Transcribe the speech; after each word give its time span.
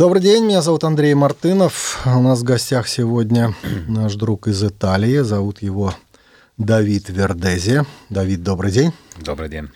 Добрый 0.00 0.22
день, 0.22 0.46
меня 0.46 0.62
зовут 0.62 0.82
Андрей 0.84 1.12
Мартынов. 1.12 2.00
У 2.06 2.22
нас 2.22 2.40
в 2.40 2.42
гостях 2.42 2.88
сегодня 2.88 3.54
наш 3.86 4.14
друг 4.14 4.48
из 4.48 4.64
Италии. 4.64 5.18
Зовут 5.18 5.60
его 5.60 5.92
Давид 6.56 7.10
Вердези. 7.10 7.82
Давид, 8.08 8.42
добрый 8.42 8.72
день. 8.72 8.94
Добрый 9.18 9.50
день. 9.50 9.68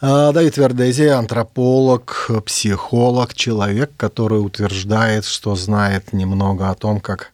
А, 0.00 0.32
Давид 0.32 0.56
Вердези– 0.56 1.02
антрополог, 1.08 2.30
психолог, 2.46 3.34
человек, 3.34 3.90
который 3.98 4.38
утверждает, 4.38 5.26
что 5.26 5.54
знает 5.54 6.14
немного 6.14 6.70
о 6.70 6.74
том, 6.74 6.98
как 6.98 7.32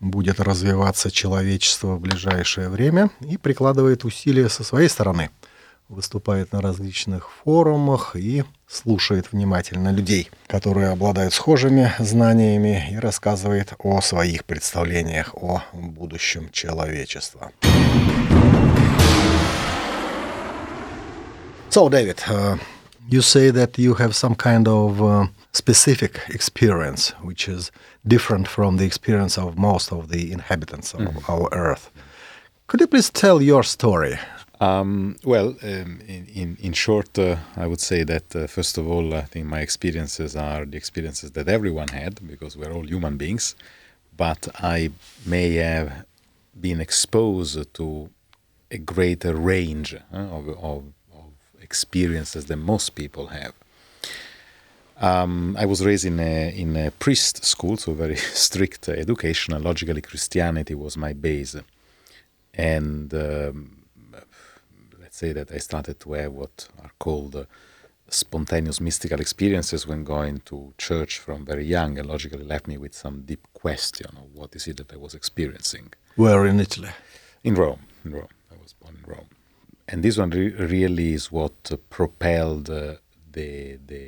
будет 0.00 0.40
развиваться 0.40 1.12
человечество 1.12 1.94
в 1.94 2.00
ближайшее 2.00 2.68
время 2.68 3.10
и 3.20 3.36
прикладывает 3.36 4.04
усилия 4.04 4.48
со 4.48 4.64
своей 4.64 4.88
стороны. 4.88 5.30
Выступает 5.90 6.52
на 6.52 6.60
различных 6.60 7.28
форумах 7.42 8.14
и 8.14 8.44
слушает 8.68 9.32
внимательно 9.32 9.88
людей, 9.90 10.30
которые 10.46 10.90
обладают 10.90 11.34
схожими 11.34 11.92
знаниями 11.98 12.90
и 12.92 12.96
рассказывает 12.96 13.74
о 13.76 14.00
своих 14.00 14.44
представлениях 14.44 15.34
о 15.34 15.64
будущем 15.72 16.48
человечества. 16.52 17.50
So, 21.70 21.88
David, 21.88 22.22
uh, 22.28 22.56
you 23.08 23.20
say 23.20 23.50
that 23.50 23.76
you 23.76 23.94
have 23.94 24.14
some 24.14 24.36
kind 24.36 24.68
of 24.68 25.02
uh, 25.02 25.26
specific 25.50 26.20
experience, 26.28 27.12
which 27.20 27.48
is 27.48 27.72
different 28.06 28.46
from 28.46 28.76
the 28.76 28.84
experience 28.84 29.36
of 29.36 29.58
most 29.58 29.90
of 29.90 30.08
the 30.08 30.30
inhabitants 30.30 30.94
of 30.94 31.00
mm. 31.00 31.28
our 31.28 31.48
Earth. 31.50 31.90
Could 32.68 32.80
you 32.80 32.86
please 32.86 33.10
tell 33.10 33.42
your 33.42 33.64
story? 33.64 34.20
Um, 34.60 35.16
well, 35.24 35.56
um, 35.62 36.00
in, 36.06 36.26
in, 36.34 36.58
in, 36.60 36.72
short, 36.74 37.18
uh, 37.18 37.36
I 37.56 37.66
would 37.66 37.80
say 37.80 38.04
that 38.04 38.36
uh, 38.36 38.46
first 38.46 38.76
of 38.76 38.86
all, 38.86 39.14
I 39.14 39.22
think 39.22 39.46
my 39.46 39.60
experiences 39.60 40.36
are 40.36 40.66
the 40.66 40.76
experiences 40.76 41.30
that 41.32 41.48
everyone 41.48 41.88
had 41.88 42.26
because 42.28 42.58
we're 42.58 42.70
all 42.70 42.86
human 42.86 43.16
beings. 43.16 43.54
But 44.14 44.48
I 44.56 44.90
may 45.24 45.54
have 45.54 46.04
been 46.60 46.78
exposed 46.78 47.72
to 47.74 48.10
a 48.70 48.76
greater 48.76 49.34
range 49.34 49.94
uh, 49.94 50.16
of, 50.16 50.48
of, 50.50 50.84
of, 51.14 51.32
experiences 51.62 52.44
than 52.44 52.58
most 52.60 52.90
people 52.90 53.28
have. 53.28 53.54
Um, 55.00 55.56
I 55.58 55.64
was 55.64 55.84
raised 55.86 56.04
in 56.04 56.20
a, 56.20 56.50
in 56.54 56.76
a 56.76 56.90
priest 56.90 57.44
school, 57.46 57.78
so 57.78 57.94
very 57.94 58.16
strict 58.46 58.90
education, 58.90 59.54
and 59.54 59.64
logically 59.64 60.02
Christianity 60.02 60.74
was 60.74 60.98
my 60.98 61.14
base. 61.14 61.56
And 62.52 63.14
um, 63.14 63.79
say 65.20 65.32
that 65.32 65.52
I 65.52 65.58
started 65.58 65.96
to 66.00 66.08
have 66.14 66.32
what 66.32 66.56
are 66.82 66.92
called 67.04 67.36
uh, 67.36 67.44
spontaneous 68.08 68.80
mystical 68.80 69.20
experiences 69.20 69.86
when 69.86 70.02
going 70.16 70.36
to 70.50 70.56
church 70.78 71.12
from 71.18 71.38
very 71.52 71.66
young 71.76 71.98
and 71.98 72.08
logically 72.08 72.46
left 72.52 72.66
me 72.66 72.76
with 72.84 72.94
some 72.94 73.16
deep 73.30 73.44
question 73.64 74.10
of 74.22 74.26
what 74.38 74.50
is 74.58 74.66
it 74.70 74.76
that 74.78 74.92
I 74.92 74.98
was 75.06 75.14
experiencing. 75.14 75.86
Where 76.16 76.46
in 76.46 76.58
Italy? 76.66 76.92
In 77.44 77.54
Rome. 77.54 77.82
In 78.04 78.12
Rome. 78.18 78.34
I 78.54 78.56
was 78.64 78.72
born 78.80 78.94
in 79.00 79.04
Rome. 79.14 79.30
And 79.90 80.02
this 80.02 80.16
one 80.22 80.30
re- 80.30 80.56
really 80.74 81.12
is 81.18 81.30
what 81.30 81.58
uh, 81.70 81.76
propelled 81.98 82.66
uh, 82.70 82.94
the, 83.36 83.78
the, 83.92 84.02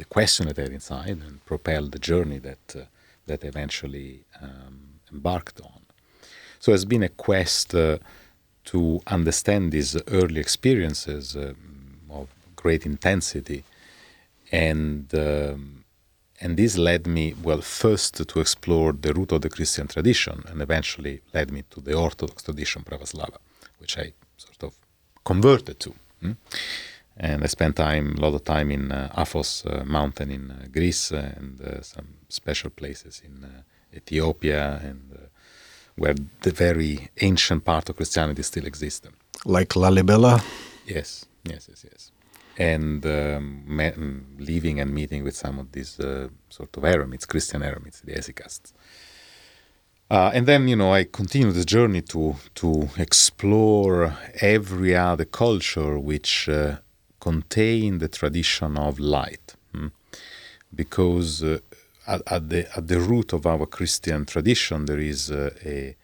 the 0.00 0.06
question 0.16 0.46
that 0.48 0.58
I 0.58 0.62
had 0.62 0.72
inside 0.72 1.18
and 1.26 1.44
propelled 1.44 1.92
the 1.92 2.02
journey 2.10 2.40
that, 2.48 2.66
uh, 2.74 2.84
that 3.28 3.44
I 3.44 3.48
eventually 3.48 4.24
um, 4.40 4.76
embarked 5.12 5.60
on. 5.60 5.80
So 6.58 6.72
it's 6.72 6.90
been 6.94 7.02
a 7.02 7.14
quest 7.26 7.74
uh, 7.74 7.98
to 8.64 9.00
understand 9.06 9.72
these 9.72 9.96
early 10.08 10.40
experiences 10.40 11.36
uh, 11.36 11.52
of 12.10 12.28
great 12.56 12.86
intensity, 12.86 13.64
and 14.52 15.14
um, 15.14 15.84
and 16.40 16.56
this 16.56 16.76
led 16.76 17.06
me 17.06 17.34
well 17.42 17.60
first 17.60 18.28
to 18.28 18.40
explore 18.40 18.92
the 18.92 19.14
root 19.14 19.32
of 19.32 19.40
the 19.42 19.48
Christian 19.48 19.86
tradition, 19.86 20.44
and 20.48 20.60
eventually 20.60 21.20
led 21.32 21.50
me 21.50 21.62
to 21.70 21.80
the 21.80 21.94
Orthodox 21.94 22.42
tradition 22.42 22.82
Pravoslava, 22.82 23.38
which 23.78 23.98
I 23.98 24.12
sort 24.36 24.62
of 24.64 24.74
converted 25.24 25.80
to. 25.80 25.94
Hmm? 26.20 26.32
And 27.16 27.44
I 27.44 27.46
spent 27.46 27.76
time, 27.76 28.16
a 28.18 28.20
lot 28.20 28.34
of 28.34 28.42
time 28.44 28.72
in 28.72 28.90
uh, 28.90 29.12
Athos 29.16 29.64
uh, 29.64 29.84
mountain 29.84 30.30
in 30.30 30.50
uh, 30.50 30.66
Greece 30.72 31.12
and 31.12 31.60
uh, 31.60 31.80
some 31.82 32.08
special 32.28 32.70
places 32.70 33.22
in 33.24 33.44
uh, 33.44 33.62
Ethiopia 33.96 34.80
and 34.82 35.12
uh, 35.12 35.18
where 35.96 36.14
the 36.42 36.50
very 36.50 37.08
ancient 37.20 37.64
part 37.64 37.88
of 37.88 37.96
Christianity 37.96 38.42
still 38.42 38.66
exists. 38.66 39.08
Like 39.44 39.70
Lalibela? 39.70 40.42
Yes, 40.86 41.26
yes, 41.44 41.68
yes, 41.68 41.84
yes. 41.84 42.10
And 42.56 43.04
um, 43.06 43.64
mm, 43.68 44.22
living 44.38 44.80
and 44.80 44.92
meeting 44.94 45.24
with 45.24 45.36
some 45.36 45.58
of 45.58 45.72
these 45.72 45.98
uh, 45.98 46.28
sort 46.48 46.76
of 46.76 46.82
eremites, 46.84 47.26
Christian 47.26 47.62
eremites, 47.62 48.02
the 48.02 48.12
hesychasts. 48.12 48.72
Uh, 50.10 50.30
and 50.34 50.46
then, 50.46 50.68
you 50.68 50.76
know, 50.76 50.92
I 50.92 51.04
continued 51.04 51.54
the 51.54 51.64
journey 51.64 52.02
to 52.02 52.36
to 52.56 52.90
explore 52.98 54.14
every 54.40 54.94
other 54.94 55.24
culture 55.24 55.98
which 55.98 56.48
uh, 56.48 56.76
contain 57.20 57.98
the 57.98 58.08
tradition 58.08 58.76
of 58.76 58.98
light, 58.98 59.54
hmm? 59.72 59.88
because 60.74 61.42
uh, 61.42 61.58
at, 62.06 62.22
at, 62.26 62.48
the 62.48 62.76
at 62.76 62.88
the 62.88 63.00
root 63.00 63.32
of 63.32 63.46
our 63.46 63.66
Christian 63.66 64.24
tradition 64.24 64.86
there 64.86 65.00
is 65.00 65.30
uh, 65.30 65.50
a, 65.64 65.96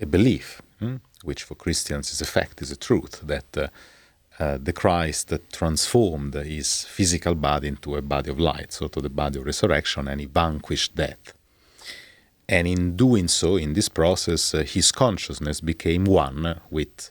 a 0.00 0.06
belief, 0.06 0.62
hmm, 0.78 0.96
which 1.24 1.42
for 1.42 1.54
Christians 1.54 2.12
is 2.12 2.20
a 2.20 2.26
fact, 2.26 2.62
is 2.62 2.70
a 2.70 2.76
truth 2.76 3.20
that 3.24 3.56
uh, 3.56 3.68
uh, 4.38 4.58
the 4.60 4.72
Christ 4.72 5.28
that 5.28 5.50
transformed 5.50 6.34
his 6.34 6.84
physical 6.84 7.34
body 7.34 7.68
into 7.68 7.96
a 7.96 8.02
body 8.02 8.30
of 8.30 8.38
light, 8.38 8.72
so 8.72 8.88
to 8.88 9.00
the 9.00 9.08
body 9.08 9.38
of 9.38 9.46
resurrection, 9.46 10.08
and 10.08 10.20
he 10.20 10.26
vanquished 10.26 10.94
death. 10.94 11.32
And 12.48 12.68
in 12.68 12.96
doing 12.96 13.28
so, 13.28 13.56
in 13.56 13.72
this 13.72 13.88
process, 13.88 14.54
uh, 14.54 14.62
his 14.62 14.92
consciousness 14.92 15.60
became 15.60 16.04
one 16.04 16.60
with 16.70 17.10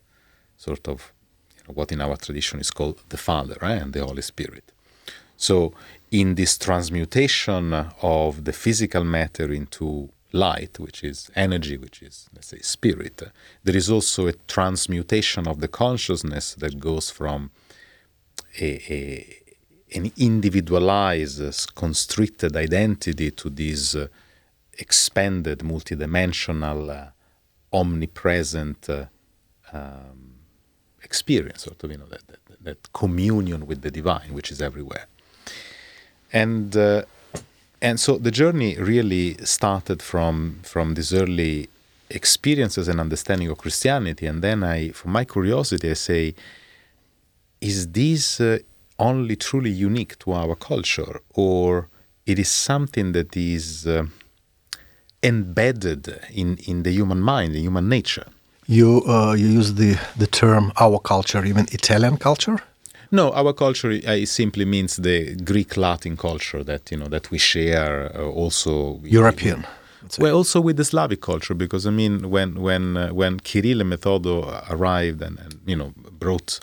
sort 0.56 0.88
of 0.88 1.12
you 1.57 1.63
know, 1.67 1.73
what 1.73 1.91
in 1.91 2.00
our 2.00 2.16
tradition 2.16 2.59
is 2.59 2.72
called 2.72 3.01
the 3.09 3.17
Father 3.17 3.57
eh, 3.62 3.73
and 3.81 3.94
the 3.94 4.06
Holy 4.06 4.22
Spirit. 4.22 4.72
So 5.35 5.73
in 6.21 6.35
this 6.35 6.57
transmutation 6.57 7.73
of 8.01 8.45
the 8.45 8.53
physical 8.53 9.03
matter 9.03 9.51
into 9.51 10.09
light, 10.31 10.79
which 10.79 11.03
is 11.03 11.29
energy, 11.35 11.75
which 11.77 12.01
is, 12.01 12.29
let's 12.33 12.47
say, 12.47 12.59
spirit, 12.59 13.21
there 13.65 13.75
is 13.75 13.89
also 13.89 14.27
a 14.27 14.33
transmutation 14.47 15.45
of 15.45 15.59
the 15.59 15.67
consciousness 15.67 16.55
that 16.55 16.79
goes 16.79 17.09
from 17.09 17.51
a, 18.61 18.69
a 18.93 19.41
an 19.93 20.11
individualized, 20.17 21.75
constricted 21.75 22.55
identity 22.55 23.31
to 23.31 23.49
this 23.49 23.95
uh, 23.95 24.07
expanded, 24.79 25.59
multidimensional, 25.59 26.79
uh, 26.89 27.11
omnipresent 27.71 28.89
uh, 28.89 29.05
um, 29.71 30.35
experience, 31.03 31.63
sort 31.63 31.83
of, 31.83 31.91
you 31.91 31.97
know, 31.97 32.07
that, 32.07 32.25
that, 32.27 32.39
that 32.61 32.93
communion 32.93 33.67
with 33.67 33.81
the 33.81 33.91
divine, 33.91 34.33
which 34.33 34.49
is 34.51 34.61
everywhere 34.61 35.07
and 36.35 36.75
uh, 36.75 37.01
and 37.81 38.00
so 38.00 38.18
the 38.18 38.31
journey 38.31 38.75
really 38.78 39.38
started 39.44 40.01
from 40.01 40.59
from 40.63 40.94
these 40.96 41.13
early 41.13 41.69
experiences 42.09 42.88
and 42.88 43.00
understanding 43.00 43.50
of 43.50 43.57
Christianity, 43.57 44.28
and 44.28 44.41
then 44.44 44.63
I, 44.63 44.90
for 44.90 45.07
my 45.09 45.24
curiosity, 45.25 45.90
I 45.90 45.94
say, 45.94 46.35
is 47.62 47.88
this 47.88 48.40
uh, 48.40 48.59
only 49.00 49.35
truly 49.35 49.72
unique 49.72 50.19
to 50.19 50.34
our 50.34 50.56
culture, 50.56 51.22
or 51.34 51.88
it 52.25 52.38
is 52.38 52.50
something 52.50 53.13
that 53.13 53.35
is 53.35 53.88
uh, 53.88 54.06
embedded 55.24 56.19
in 56.34 56.57
in 56.68 56.84
the 56.84 56.91
human 56.91 57.22
mind, 57.22 57.56
in 57.56 57.62
human 57.62 57.88
nature? 57.88 58.28
You 58.68 59.03
uh, 59.07 59.34
you 59.34 59.47
use 59.47 59.74
the 59.75 59.97
the 60.18 60.28
term 60.28 60.72
our 60.75 61.00
culture, 61.00 61.45
even 61.45 61.66
Italian 61.72 62.18
culture. 62.18 62.59
No, 63.11 63.31
our 63.33 63.53
culture 63.53 63.99
uh, 64.05 64.25
simply 64.25 64.66
means 64.66 64.97
the 64.97 65.35
Greek 65.35 65.77
Latin 65.77 66.17
culture 66.17 66.63
that 66.63 66.91
you 66.91 66.97
know 66.97 67.07
that 67.07 67.31
we 67.31 67.38
share 67.38 68.11
uh, 68.16 68.23
also 68.23 69.00
European. 69.03 69.65
well, 70.19 70.35
also 70.35 70.62
with 70.62 70.77
the 70.77 70.85
Slavic 70.85 71.21
culture, 71.21 71.53
because 71.53 71.85
I 71.85 71.91
mean, 71.91 72.30
when 72.30 72.62
when 72.62 72.97
uh, 72.97 73.09
when 73.09 73.39
Kirill 73.39 73.81
and 73.81 73.91
Methodo 73.91 74.63
arrived 74.69 75.21
and, 75.21 75.39
and 75.39 75.59
you 75.65 75.75
know 75.75 75.94
brought 76.19 76.59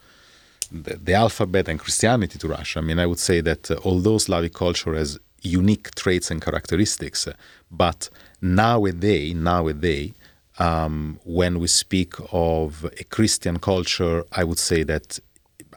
the, 0.70 0.96
the, 0.96 1.14
alphabet 1.14 1.69
and 1.69 1.78
Christianity 1.78 2.38
to 2.38 2.49
Russia, 2.49 2.78
I 2.78 2.82
mean, 2.82 2.99
I 2.99 3.06
would 3.06 3.19
say 3.19 3.40
that 3.40 3.70
uh, 3.70 3.76
although 3.84 4.19
Slavic 4.19 4.55
culture 4.55 4.94
has 4.94 5.19
unique 5.43 5.94
traits 5.94 6.31
and 6.31 6.40
characteristics, 6.40 7.26
uh, 7.26 7.34
but 7.70 8.08
nowadays, 8.40 9.34
nowadays. 9.34 10.12
Um, 10.58 11.19
when 11.25 11.61
we 11.61 11.67
speak 11.67 12.12
of 12.31 12.84
a 13.00 13.05
Christian 13.05 13.58
culture, 13.58 14.22
I 14.32 14.44
would 14.44 14.58
say 14.58 14.82
that 14.82 15.19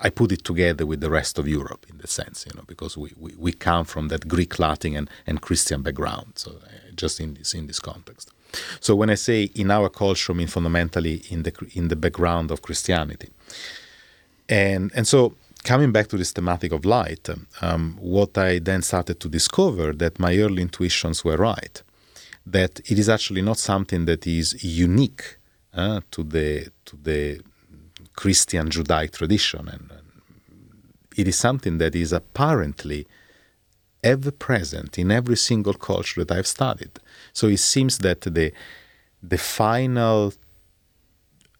I 0.02 0.10
put 0.10 0.32
it 0.32 0.44
together 0.44 0.86
with 0.86 1.02
the 1.02 1.10
rest 1.10 1.40
of 1.40 1.48
Europe 1.48 1.86
in 1.90 1.98
the 1.98 2.08
sense, 2.08 2.46
you 2.46 2.54
know, 2.56 2.64
because 2.68 2.98
we, 2.98 3.12
we, 3.18 3.34
we 3.38 3.52
come 3.54 3.86
from 3.86 4.08
that 4.10 4.28
Greek, 4.28 4.60
Latin, 4.60 4.96
and, 4.96 5.10
and 5.26 5.42
Christian 5.42 5.82
background. 5.82 6.34
So 6.36 6.52
uh, 6.52 6.92
just 6.96 7.20
in 7.20 7.34
this 7.36 7.54
in 7.54 7.68
this 7.68 7.80
context. 7.80 8.32
So 8.80 8.96
when 8.96 9.10
I 9.10 9.16
say 9.16 9.50
in 9.56 9.72
our 9.72 9.90
culture, 9.90 10.34
I 10.34 10.36
mean 10.36 10.48
fundamentally 10.48 11.24
in 11.30 11.44
the 11.44 11.54
in 11.74 11.88
the 11.88 11.96
background 11.96 12.52
of 12.52 12.62
Christianity. 12.62 13.30
And 14.48 14.92
and 14.96 15.08
so 15.08 15.34
coming 15.64 15.92
back 15.92 16.08
to 16.08 16.18
this 16.18 16.32
thematic 16.32 16.72
of 16.72 16.86
light, 16.86 17.28
um, 17.62 17.98
what 18.00 18.38
I 18.38 18.60
then 18.60 18.82
started 18.82 19.20
to 19.20 19.30
discover 19.30 19.94
that 19.94 20.20
my 20.20 20.38
early 20.38 20.62
intuitions 20.62 21.26
were 21.26 21.38
right, 21.38 21.82
that 22.46 22.80
it 22.92 23.00
is 23.00 23.10
actually 23.10 23.42
not 23.42 23.58
something 23.58 24.06
that 24.06 24.28
is 24.28 24.64
unique 24.64 25.38
uh, 25.74 26.02
to 26.12 26.24
the 26.24 26.70
to 26.86 26.96
the 26.96 27.42
Christian 28.16 28.70
Judaic 28.70 29.12
tradition, 29.12 29.68
and, 29.68 29.92
and 29.92 30.12
it 31.16 31.28
is 31.28 31.38
something 31.38 31.78
that 31.80 31.96
is 31.96 32.12
apparently 32.14 33.08
ever 34.04 34.32
present 34.32 34.98
in 34.98 35.12
every 35.12 35.36
single 35.36 35.74
culture 35.74 36.24
that 36.24 36.38
I've 36.38 36.48
studied. 36.48 37.00
So 37.34 37.48
it 37.48 37.60
seems 37.60 37.98
that 38.00 38.22
the 38.22 38.52
the 39.24 39.38
final 39.38 40.34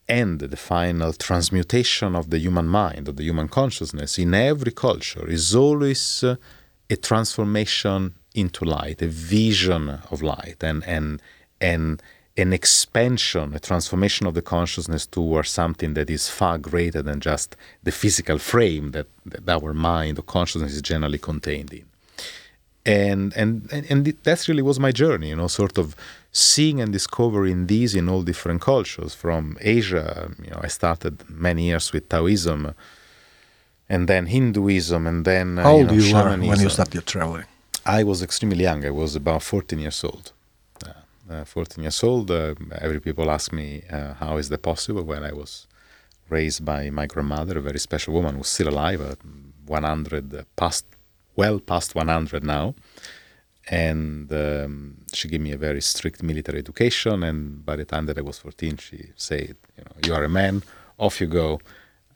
end, 0.08 0.40
the 0.40 0.58
final 0.58 1.14
transmutation 1.14 2.16
of 2.16 2.30
the 2.30 2.38
human 2.38 2.68
mind, 2.68 3.08
of 3.08 3.16
the 3.16 3.24
human 3.24 3.48
consciousness 3.48 4.20
in 4.20 4.34
every 4.34 4.72
culture 4.72 5.28
is 5.28 5.56
always 5.56 6.24
uh, 6.24 6.36
a 6.90 6.96
transformation 6.96 8.14
into 8.36 8.66
light, 8.66 9.02
a 9.02 9.08
vision 9.08 9.90
of 10.12 10.22
light, 10.22 10.64
and 10.64 10.84
and 10.84 11.22
and 11.60 12.02
an 12.38 12.52
expansion, 12.52 13.54
a 13.54 13.60
transformation 13.60 14.28
of 14.28 14.34
the 14.34 14.42
consciousness 14.42 15.06
towards 15.06 15.50
something 15.50 15.94
that 15.94 16.10
is 16.10 16.30
far 16.30 16.58
greater 16.58 17.02
than 17.02 17.20
just 17.22 17.56
the 17.84 17.92
physical 17.92 18.38
frame 18.38 18.92
that, 18.92 19.08
that 19.26 19.48
our 19.50 19.74
mind 19.74 20.20
or 20.20 20.22
consciousness 20.24 20.74
is 20.74 20.82
generally 20.82 21.18
contained 21.18 21.72
in. 21.72 21.86
And, 22.86 23.34
and, 23.36 23.68
and, 23.72 23.90
and 23.90 24.06
that 24.06 24.48
really 24.48 24.62
was 24.62 24.80
my 24.80 24.92
journey, 24.92 25.30
you 25.30 25.36
know, 25.36 25.48
sort 25.48 25.78
of 25.78 25.96
seeing 26.32 26.82
and 26.82 26.92
discovering 26.92 27.68
these 27.68 27.96
in 27.96 28.10
all 28.10 28.22
different 28.22 28.62
cultures. 28.62 29.16
From 29.16 29.58
Asia, 29.62 30.32
you 30.44 30.52
know, 30.52 30.60
I 30.62 30.68
started 30.68 31.28
many 31.30 31.64
years 31.68 31.92
with 31.94 32.10
Taoism, 32.10 32.76
and 33.90 34.08
then 34.08 34.28
Hinduism, 34.28 35.08
and 35.08 35.26
then 35.26 35.58
uh, 35.58 35.64
how 35.64 35.72
old 35.72 35.92
you, 35.92 35.98
know, 35.98 36.06
you 36.06 36.16
were 36.16 36.48
when 36.50 36.60
you 36.60 36.70
started 36.70 37.06
traveling? 37.06 37.46
I 37.86 38.04
was 38.04 38.22
extremely 38.22 38.64
young. 38.64 38.86
I 38.86 38.92
was 38.92 39.16
about 39.16 39.42
14 39.42 39.80
years 39.80 40.04
old. 40.04 40.32
Uh, 41.30 41.44
14 41.44 41.84
years 41.84 42.04
old. 42.04 42.30
Uh, 42.30 42.54
every 42.80 43.00
people 43.00 43.32
ask 43.32 43.52
me 43.52 43.84
uh, 43.92 44.14
how 44.14 44.38
is 44.38 44.50
that 44.50 44.62
possible 44.62 45.04
when 45.04 45.24
I 45.24 45.34
was 45.34 45.68
raised 46.30 46.64
by 46.64 46.90
my 46.90 47.08
grandmother, 47.08 47.58
a 47.58 47.62
very 47.62 47.80
special 47.80 48.14
woman 48.14 48.36
who's 48.36 48.50
still 48.50 48.70
alive, 48.70 49.18
100 49.66 50.46
past, 50.56 50.86
well 51.36 51.60
past 51.60 51.96
100 51.96 52.44
now 52.44 52.76
and 53.68 54.32
um, 54.32 54.98
she 55.12 55.28
gave 55.28 55.42
me 55.42 55.52
a 55.52 55.58
very 55.58 55.82
strict 55.82 56.22
military 56.22 56.60
education. 56.60 57.24
And 57.24 57.66
by 57.66 57.76
the 57.76 57.86
time 57.86 58.06
that 58.06 58.18
I 58.18 58.22
was 58.22 58.38
14, 58.38 58.78
she 58.78 59.12
said, 59.16 59.56
"You 59.78 59.84
know, 59.84 59.96
you 60.06 60.14
are 60.14 60.24
a 60.24 60.30
man. 60.30 60.64
Off 60.98 61.20
you 61.22 61.28
go." 61.28 61.60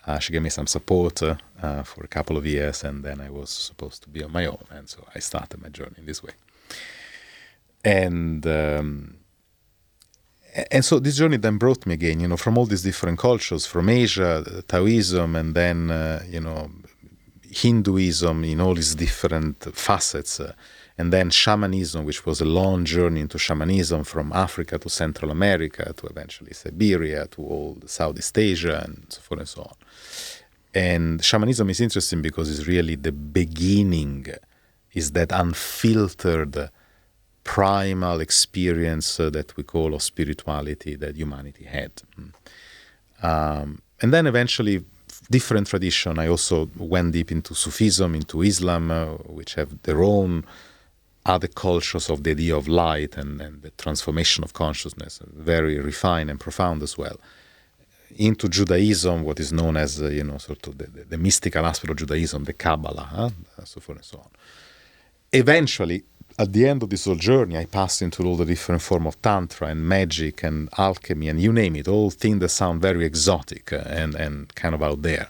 Uh, 0.06 0.18
she 0.20 0.32
gave 0.32 0.42
me 0.42 0.50
some 0.50 0.68
support 0.68 1.22
uh, 1.22 1.36
for 1.84 2.04
a 2.04 2.08
couple 2.08 2.38
of 2.38 2.46
years, 2.46 2.84
and 2.84 3.04
then 3.04 3.20
I 3.22 3.30
was 3.30 3.50
supposed 3.50 4.02
to 4.04 4.10
be 4.10 4.24
on 4.24 4.32
my 4.32 4.46
own. 4.46 4.64
And 4.72 4.88
so 4.90 5.06
I 5.14 5.20
started 5.20 5.62
my 5.62 5.70
journey 5.70 5.96
in 5.98 6.06
this 6.06 6.24
way. 6.24 6.32
And 7.84 8.46
um, 8.46 9.18
and 10.72 10.84
so 10.84 11.00
this 11.00 11.18
journey 11.18 11.38
then 11.38 11.58
brought 11.58 11.86
me 11.86 11.94
again, 11.94 12.20
you 12.20 12.28
know, 12.28 12.38
from 12.38 12.58
all 12.58 12.66
these 12.66 12.84
different 12.84 13.20
cultures, 13.20 13.66
from 13.66 13.90
Asia, 13.90 14.64
Taoism, 14.68 15.36
and 15.36 15.56
then 15.56 15.92
uh, 15.92 16.24
you 16.28 16.42
know, 16.42 16.70
Hinduism 17.44 18.44
in 18.44 18.62
all 18.62 18.78
its 18.78 18.96
different 18.96 19.64
facets. 19.76 20.40
Uh, 20.40 20.54
and 20.98 21.14
then 21.14 21.30
shamanism, 21.30 22.04
which 22.04 22.26
was 22.26 22.42
a 22.42 22.46
long 22.46 22.84
journey 22.84 23.22
into 23.22 23.38
shamanism 23.38 24.04
from 24.04 24.34
Africa 24.34 24.78
to 24.78 24.90
Central 24.90 25.32
America 25.32 25.94
to 25.96 26.08
eventually 26.08 26.52
Siberia 26.52 27.26
to 27.28 27.42
all 27.42 27.78
Southeast 27.86 28.38
Asia 28.38 28.84
and 28.86 29.06
so 29.08 29.22
forth 29.22 29.40
and 29.40 29.48
so 29.48 29.62
on. 29.62 29.76
And 30.74 31.24
shamanism 31.24 31.70
is 31.70 31.80
interesting 31.80 32.22
because 32.22 32.52
it's 32.52 32.68
really 32.68 32.96
the 32.96 33.14
beginning, 33.14 34.28
is 34.94 35.12
that 35.14 35.32
unfiltered 35.32 36.70
primal 37.44 38.20
experience 38.22 39.20
uh, 39.20 39.30
that 39.30 39.56
we 39.58 39.64
call 39.64 39.94
of 39.94 40.02
spirituality 40.02 40.96
that 40.96 41.16
humanity 41.16 41.66
had. 41.66 41.92
Hmm. 42.16 43.26
Um, 43.26 43.82
and 44.02 44.14
then 44.14 44.28
eventually 44.28 44.86
different 45.30 45.68
tradition. 45.68 46.20
I 46.20 46.28
also 46.28 46.70
went 46.78 47.14
deep 47.14 47.32
into 47.32 47.54
Sufism, 47.54 48.16
into 48.16 48.42
Islam, 48.42 48.92
uh, 48.92 49.06
which 49.28 49.56
have 49.56 49.82
their 49.84 50.04
own 50.04 50.46
other 51.26 51.48
cultures 51.48 52.10
of 52.10 52.24
the 52.24 52.32
idea 52.32 52.56
of 52.56 52.68
light 52.68 53.18
and, 53.18 53.42
and 53.42 53.62
the 53.62 53.70
transformation 53.72 54.44
of 54.44 54.54
consciousness, 54.54 55.20
very 55.34 55.80
refined 55.80 56.30
and 56.30 56.40
profound 56.40 56.82
as 56.82 56.98
well. 56.98 57.20
Into 58.18 58.50
Judaism, 58.50 59.24
what 59.24 59.40
is 59.40 59.54
known 59.54 59.78
as, 59.78 60.02
uh, 60.02 60.08
you 60.08 60.24
know, 60.24 60.38
sort 60.40 60.66
of 60.68 60.78
the, 60.80 60.88
the, 60.88 61.04
the, 61.04 61.18
mystical 61.18 61.66
aspect 61.66 61.92
of 61.92 61.98
Judaism, 61.98 62.46
the 62.46 62.54
Kabbalah, 62.54 63.08
huh? 63.12 63.30
so 63.66 63.80
forth 63.80 64.00
and 64.00 64.06
so 64.06 64.18
on. 64.18 64.30
Eventually, 65.32 66.04
at 66.40 66.54
the 66.54 66.66
end 66.66 66.82
of 66.82 66.90
this 66.90 67.04
whole 67.04 67.16
journey, 67.16 67.58
I 67.58 67.66
passed 67.66 68.02
into 68.02 68.24
all 68.24 68.38
the 68.38 68.46
different 68.46 68.82
form 68.82 69.06
of 69.06 69.22
tantra 69.22 69.68
and 69.68 69.86
magic 69.86 70.42
and 70.42 70.70
alchemy 70.78 71.28
and 71.28 71.42
you 71.42 71.52
name 71.52 71.76
it, 71.76 71.90
all 71.90 72.10
things 72.10 72.40
that 72.40 72.50
sound 72.50 72.82
very 72.82 73.04
exotic 73.06 73.74
uh, 73.74 73.84
and, 73.86 74.16
and 74.16 74.56
kind 74.56 74.74
of 74.74 74.82
out 74.82 75.02
there. 75.02 75.28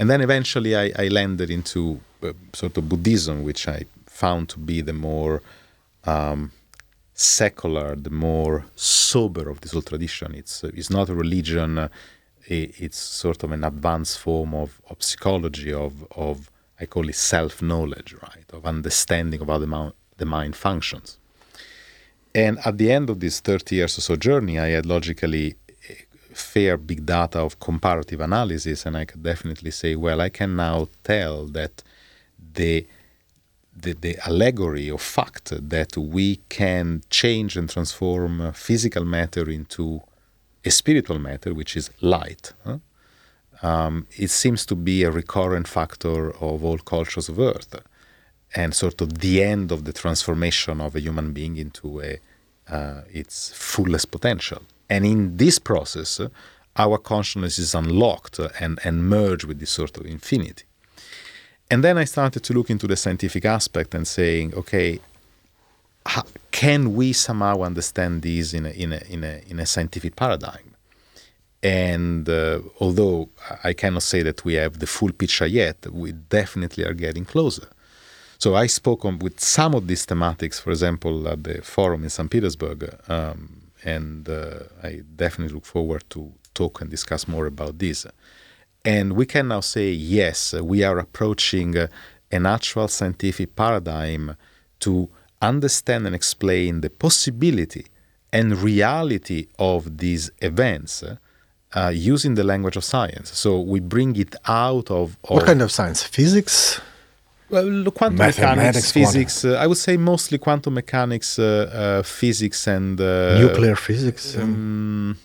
And 0.00 0.10
then 0.10 0.20
eventually 0.20 0.74
I, 0.76 0.90
I 0.98 1.06
landed 1.08 1.48
into 1.48 2.00
uh, 2.24 2.32
sort 2.52 2.76
of 2.76 2.88
Buddhism, 2.88 3.44
which 3.44 3.68
I 3.68 3.84
found 4.06 4.48
to 4.48 4.58
be 4.58 4.80
the 4.80 4.92
more 4.92 5.42
um, 6.04 6.50
secular, 7.14 7.94
the 7.94 8.10
more 8.10 8.66
sober 8.74 9.48
of 9.48 9.60
this 9.60 9.72
whole 9.72 9.82
tradition. 9.82 10.34
It's 10.34 10.64
uh, 10.64 10.70
it's 10.74 10.90
not 10.90 11.08
a 11.08 11.14
religion. 11.14 11.88
It's 12.48 12.98
sort 12.98 13.44
of 13.44 13.52
an 13.52 13.62
advanced 13.62 14.18
form 14.18 14.52
of, 14.54 14.82
of 14.90 15.00
psychology 15.02 15.72
of 15.72 16.04
of 16.16 16.50
I 16.80 16.86
call 16.86 17.08
it 17.08 17.14
self 17.14 17.62
knowledge, 17.62 18.14
right? 18.14 18.48
Of 18.52 18.66
understanding 18.66 19.40
of 19.40 19.46
how 19.46 19.58
the, 20.22 20.26
mind 20.26 20.54
functions. 20.56 21.18
And 22.34 22.54
at 22.68 22.74
the 22.78 22.90
end 22.96 23.10
of 23.10 23.16
this 23.20 23.40
30 23.40 23.76
years 23.76 23.98
or 23.98 24.02
so 24.08 24.16
journey, 24.16 24.58
I 24.58 24.68
had 24.76 24.86
logically 24.86 25.56
fair 26.34 26.76
big 26.76 27.04
data 27.06 27.38
of 27.40 27.58
comparative 27.60 28.20
analysis, 28.20 28.86
and 28.86 28.96
I 28.96 29.04
could 29.04 29.22
definitely 29.22 29.70
say, 29.70 29.96
well, 29.96 30.20
I 30.20 30.30
can 30.30 30.56
now 30.56 30.88
tell 31.04 31.46
that 31.58 31.82
the 32.54 32.86
the, 33.74 33.94
the 33.94 34.18
allegory 34.26 34.90
or 34.90 34.98
fact 34.98 35.46
that 35.70 35.96
we 35.96 36.40
can 36.50 37.02
change 37.08 37.56
and 37.56 37.70
transform 37.70 38.52
physical 38.52 39.02
matter 39.02 39.48
into 39.48 40.02
a 40.62 40.70
spiritual 40.70 41.18
matter, 41.18 41.54
which 41.54 41.74
is 41.74 41.88
light. 42.02 42.52
Huh? 42.66 42.78
Um, 43.62 44.06
it 44.18 44.30
seems 44.30 44.66
to 44.66 44.74
be 44.74 45.04
a 45.04 45.10
recurrent 45.10 45.66
factor 45.66 46.32
of 46.36 46.62
all 46.62 46.78
cultures 46.78 47.30
of 47.30 47.38
Earth, 47.38 47.74
and 48.54 48.74
sort 48.74 49.00
of 49.00 49.18
the 49.18 49.42
end 49.42 49.72
of 49.72 49.84
the 49.84 49.92
transformation 49.92 50.80
of 50.80 50.94
a 50.94 51.00
human 51.00 51.32
being 51.32 51.56
into 51.56 52.00
a, 52.00 52.18
uh, 52.68 53.02
its 53.10 53.52
fullest 53.54 54.10
potential. 54.10 54.62
And 54.90 55.06
in 55.06 55.36
this 55.36 55.58
process, 55.58 56.20
our 56.76 56.98
consciousness 56.98 57.58
is 57.58 57.74
unlocked 57.74 58.38
and, 58.60 58.78
and 58.84 59.08
merged 59.08 59.44
with 59.44 59.58
this 59.58 59.70
sort 59.70 59.96
of 59.96 60.06
infinity. 60.06 60.64
And 61.70 61.82
then 61.82 61.96
I 61.96 62.04
started 62.04 62.42
to 62.44 62.52
look 62.52 62.68
into 62.68 62.86
the 62.86 62.96
scientific 62.96 63.44
aspect 63.44 63.94
and 63.94 64.06
saying, 64.06 64.54
okay, 64.54 65.00
how, 66.04 66.24
can 66.50 66.94
we 66.94 67.12
somehow 67.12 67.62
understand 67.62 68.22
these 68.22 68.52
in 68.52 68.66
a, 68.66 68.70
in 68.70 68.92
a, 68.92 69.02
in 69.08 69.24
a, 69.24 69.42
in 69.48 69.58
a 69.58 69.66
scientific 69.66 70.16
paradigm? 70.16 70.74
And 71.62 72.28
uh, 72.28 72.60
although 72.80 73.28
I 73.62 73.72
cannot 73.72 74.02
say 74.02 74.22
that 74.22 74.44
we 74.44 74.54
have 74.54 74.80
the 74.80 74.86
full 74.86 75.12
picture 75.12 75.46
yet, 75.46 75.86
we 75.90 76.12
definitely 76.12 76.84
are 76.84 76.92
getting 76.92 77.24
closer. 77.24 77.68
So 78.42 78.56
I 78.56 78.66
spoke 78.66 79.04
on, 79.04 79.20
with 79.20 79.38
some 79.38 79.72
of 79.72 79.86
these 79.86 80.04
thematics, 80.04 80.60
for 80.60 80.70
example, 80.72 81.28
at 81.28 81.44
the 81.44 81.62
forum 81.62 82.02
in 82.02 82.10
St. 82.10 82.28
Petersburg, 82.28 82.92
um, 83.08 83.70
and 83.84 84.28
uh, 84.28 84.64
I 84.82 85.02
definitely 85.14 85.54
look 85.54 85.64
forward 85.64 86.02
to 86.10 86.32
talk 86.52 86.80
and 86.80 86.90
discuss 86.90 87.28
more 87.28 87.46
about 87.46 87.78
this. 87.78 88.04
And 88.84 89.12
we 89.12 89.26
can 89.26 89.46
now 89.46 89.60
say, 89.60 89.92
yes, 89.92 90.54
we 90.54 90.82
are 90.82 90.98
approaching 90.98 91.76
a 91.76 91.88
natural 92.32 92.88
scientific 92.88 93.54
paradigm 93.54 94.36
to 94.80 95.08
understand 95.40 96.08
and 96.08 96.14
explain 96.16 96.80
the 96.80 96.90
possibility 96.90 97.86
and 98.32 98.58
reality 98.58 99.46
of 99.60 99.98
these 99.98 100.32
events 100.40 101.04
uh, 101.74 101.92
using 101.94 102.34
the 102.34 102.42
language 102.42 102.74
of 102.74 102.82
science. 102.82 103.30
So 103.38 103.60
we 103.60 103.78
bring 103.78 104.16
it 104.16 104.34
out 104.48 104.90
of. 104.90 105.16
of 105.22 105.36
what 105.36 105.46
kind 105.46 105.62
of 105.62 105.70
science? 105.70 106.02
Physics? 106.02 106.80
Well, 107.52 107.90
quantum 107.90 108.16
mechanics, 108.16 108.92
physics. 108.92 109.44
Uh, 109.44 109.58
I 109.62 109.66
would 109.66 109.76
say 109.76 109.98
mostly 109.98 110.38
quantum 110.38 110.72
mechanics, 110.72 111.38
uh, 111.38 111.44
uh 111.44 112.02
physics, 112.02 112.66
and 112.66 112.98
uh, 112.98 113.38
nuclear 113.38 113.76
physics. 113.76 114.38
Um, 114.38 115.18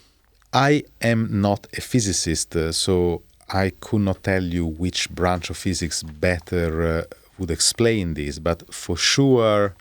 I 0.51 0.83
am 1.01 1.39
not 1.41 1.67
a 1.77 1.79
physicist, 1.79 2.53
uh, 2.57 2.73
so 2.73 3.21
I 3.47 3.71
could 3.79 4.01
not 4.01 4.23
tell 4.23 4.43
you 4.43 4.65
which 4.65 5.09
branch 5.09 5.49
of 5.49 5.55
physics 5.57 6.03
better 6.03 7.07
would 7.37 7.51
explain 7.51 8.13
this, 8.15 8.39
but 8.39 8.73
for 8.73 8.97
sure, 8.97 9.73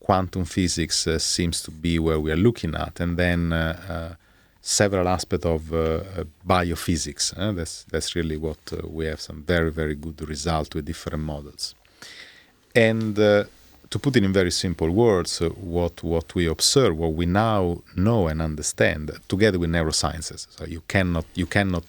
quantum 0.00 0.44
physics 0.44 1.06
seems 1.18 1.62
to 1.62 1.70
be 1.70 2.00
where 2.00 2.18
we 2.18 2.32
are 2.32 2.42
looking 2.48 2.74
at. 2.74 2.98
And 2.98 3.16
then 3.16 3.52
several 4.66 5.06
aspects 5.06 5.44
of 5.44 5.74
uh, 5.74 6.24
biophysics. 6.46 7.34
Uh, 7.36 7.52
that's 7.52 7.84
that's 7.84 8.16
really 8.16 8.38
what 8.38 8.58
uh, 8.72 8.78
we 8.88 9.04
have 9.04 9.20
some 9.20 9.42
very 9.42 9.70
very 9.70 9.94
good 9.94 10.26
result 10.26 10.74
with 10.74 10.86
different 10.86 11.22
models. 11.22 11.74
And 12.74 13.18
uh, 13.18 13.44
to 13.90 13.98
put 13.98 14.16
it 14.16 14.24
in 14.24 14.32
very 14.32 14.50
simple 14.50 14.90
words, 14.90 15.42
uh, 15.42 15.50
what 15.50 16.02
what 16.02 16.34
we 16.34 16.46
observe, 16.46 16.96
what 16.96 17.12
we 17.12 17.26
now 17.26 17.82
know 17.94 18.26
and 18.28 18.40
understand, 18.40 19.10
together 19.28 19.58
with 19.58 19.70
neurosciences. 19.70 20.46
So 20.56 20.64
you 20.64 20.82
cannot 20.88 21.26
you 21.34 21.46
cannot 21.46 21.84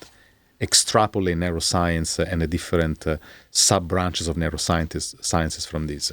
extrapolate 0.60 1.38
neuroscience 1.38 2.20
and 2.20 2.42
the 2.42 2.48
different 2.48 3.08
uh, 3.08 3.18
sub 3.52 3.88
branches 3.88 4.28
of 4.28 4.36
neurosciences 4.36 5.16
sciences 5.24 5.66
from 5.66 5.88
this. 5.88 6.12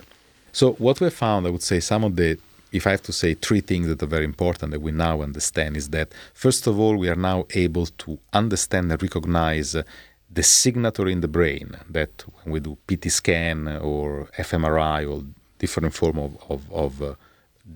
So 0.53 0.75
what 0.75 1.01
we 1.01 1.11
found, 1.11 1.47
I 1.47 1.51
would 1.51 1.63
say, 1.63 1.81
some 1.81 2.05
of 2.05 2.15
the 2.15 2.39
if 2.73 2.87
I 2.87 2.91
have 2.91 3.03
to 3.03 3.13
say 3.13 3.35
three 3.35 3.61
things 3.61 3.87
that 3.87 4.03
are 4.03 4.07
very 4.07 4.25
important 4.25 4.73
that 4.73 4.81
we 4.81 4.93
now 4.93 5.23
understand 5.23 5.77
is 5.77 5.91
that 5.91 6.13
first 6.33 6.67
of 6.67 6.81
all 6.81 6.97
we 6.97 7.09
are 7.09 7.23
now 7.31 7.47
able 7.55 7.87
to 7.87 8.19
understand 8.33 8.91
and 8.91 9.03
recognize 9.03 9.77
the 10.31 10.43
signature 10.43 11.09
in 11.09 11.21
the 11.21 11.29
brain 11.29 11.77
that 11.89 12.25
when 12.43 12.53
we 12.55 12.61
do 12.61 12.79
PT 12.89 13.11
scan 13.11 13.69
or 13.69 14.29
fMRI 14.39 15.11
or 15.11 15.23
different 15.59 15.95
form 15.95 16.19
of, 16.19 16.37
of, 16.49 16.73
of 16.73 17.03
uh, 17.03 17.15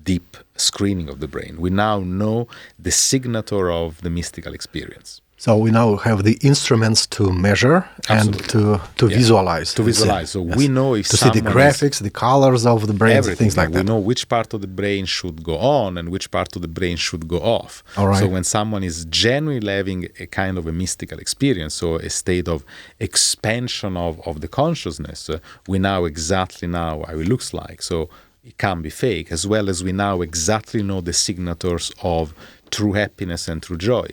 deep 0.03 0.35
screening 0.55 1.07
of 1.07 1.19
the 1.19 1.27
brain, 1.27 1.57
we 1.59 1.69
now 1.69 1.99
know 1.99 2.47
the 2.79 2.91
signature 2.91 3.71
of 3.71 4.01
the 4.01 4.09
mystical 4.09 4.53
experience. 4.53 5.21
So 5.39 5.55
we 5.55 5.69
now 5.69 5.97
have 5.97 6.23
the 6.23 6.39
instruments 6.41 7.05
to 7.07 7.31
measure 7.31 7.87
Absolutely. 8.09 8.41
and 8.41 8.49
to 8.49 8.81
to 8.95 9.07
yeah. 9.07 9.17
visualize. 9.17 9.71
To 9.75 9.83
visualize. 9.83 10.31
So 10.31 10.43
yes. 10.43 10.57
we 10.57 10.67
know 10.67 10.95
if 10.95 11.09
to 11.09 11.17
see 11.17 11.29
the 11.29 11.41
graphics, 11.41 12.01
the 12.01 12.09
colors 12.09 12.65
of 12.65 12.87
the 12.87 12.93
brain, 12.93 13.21
things 13.21 13.55
like 13.55 13.69
we 13.69 13.75
that. 13.75 13.83
We 13.83 13.87
know 13.91 13.99
which 13.99 14.29
part 14.29 14.55
of 14.55 14.61
the 14.61 14.67
brain 14.67 15.05
should 15.05 15.43
go 15.43 15.55
on 15.59 15.95
and 15.99 16.09
which 16.09 16.31
part 16.31 16.55
of 16.55 16.63
the 16.63 16.67
brain 16.67 16.97
should 16.97 17.27
go 17.27 17.37
off. 17.37 17.83
All 17.97 18.07
right. 18.07 18.19
So 18.19 18.27
when 18.27 18.43
someone 18.43 18.83
is 18.83 19.05
genuinely 19.05 19.71
having 19.71 20.07
a 20.19 20.25
kind 20.25 20.57
of 20.57 20.65
a 20.65 20.71
mystical 20.71 21.19
experience, 21.19 21.75
so 21.75 21.97
a 21.97 22.09
state 22.09 22.47
of 22.47 22.65
expansion 22.99 23.95
of, 23.95 24.19
of 24.27 24.41
the 24.41 24.47
consciousness, 24.47 25.29
uh, 25.29 25.37
we 25.67 25.77
know 25.77 26.05
exactly 26.05 26.67
now 26.67 27.03
how 27.07 27.13
it 27.13 27.27
looks 27.27 27.53
like. 27.53 27.83
So 27.83 28.09
it 28.43 28.57
can 28.57 28.81
be 28.81 28.89
fake, 28.89 29.31
as 29.31 29.45
well 29.45 29.69
as 29.69 29.83
we 29.83 29.91
now 29.91 30.21
exactly 30.21 30.81
know 30.81 31.01
the 31.01 31.13
signatures 31.13 31.91
of 32.01 32.33
true 32.71 32.93
happiness 32.93 33.47
and 33.47 33.61
true 33.61 33.77
joy. 33.77 34.07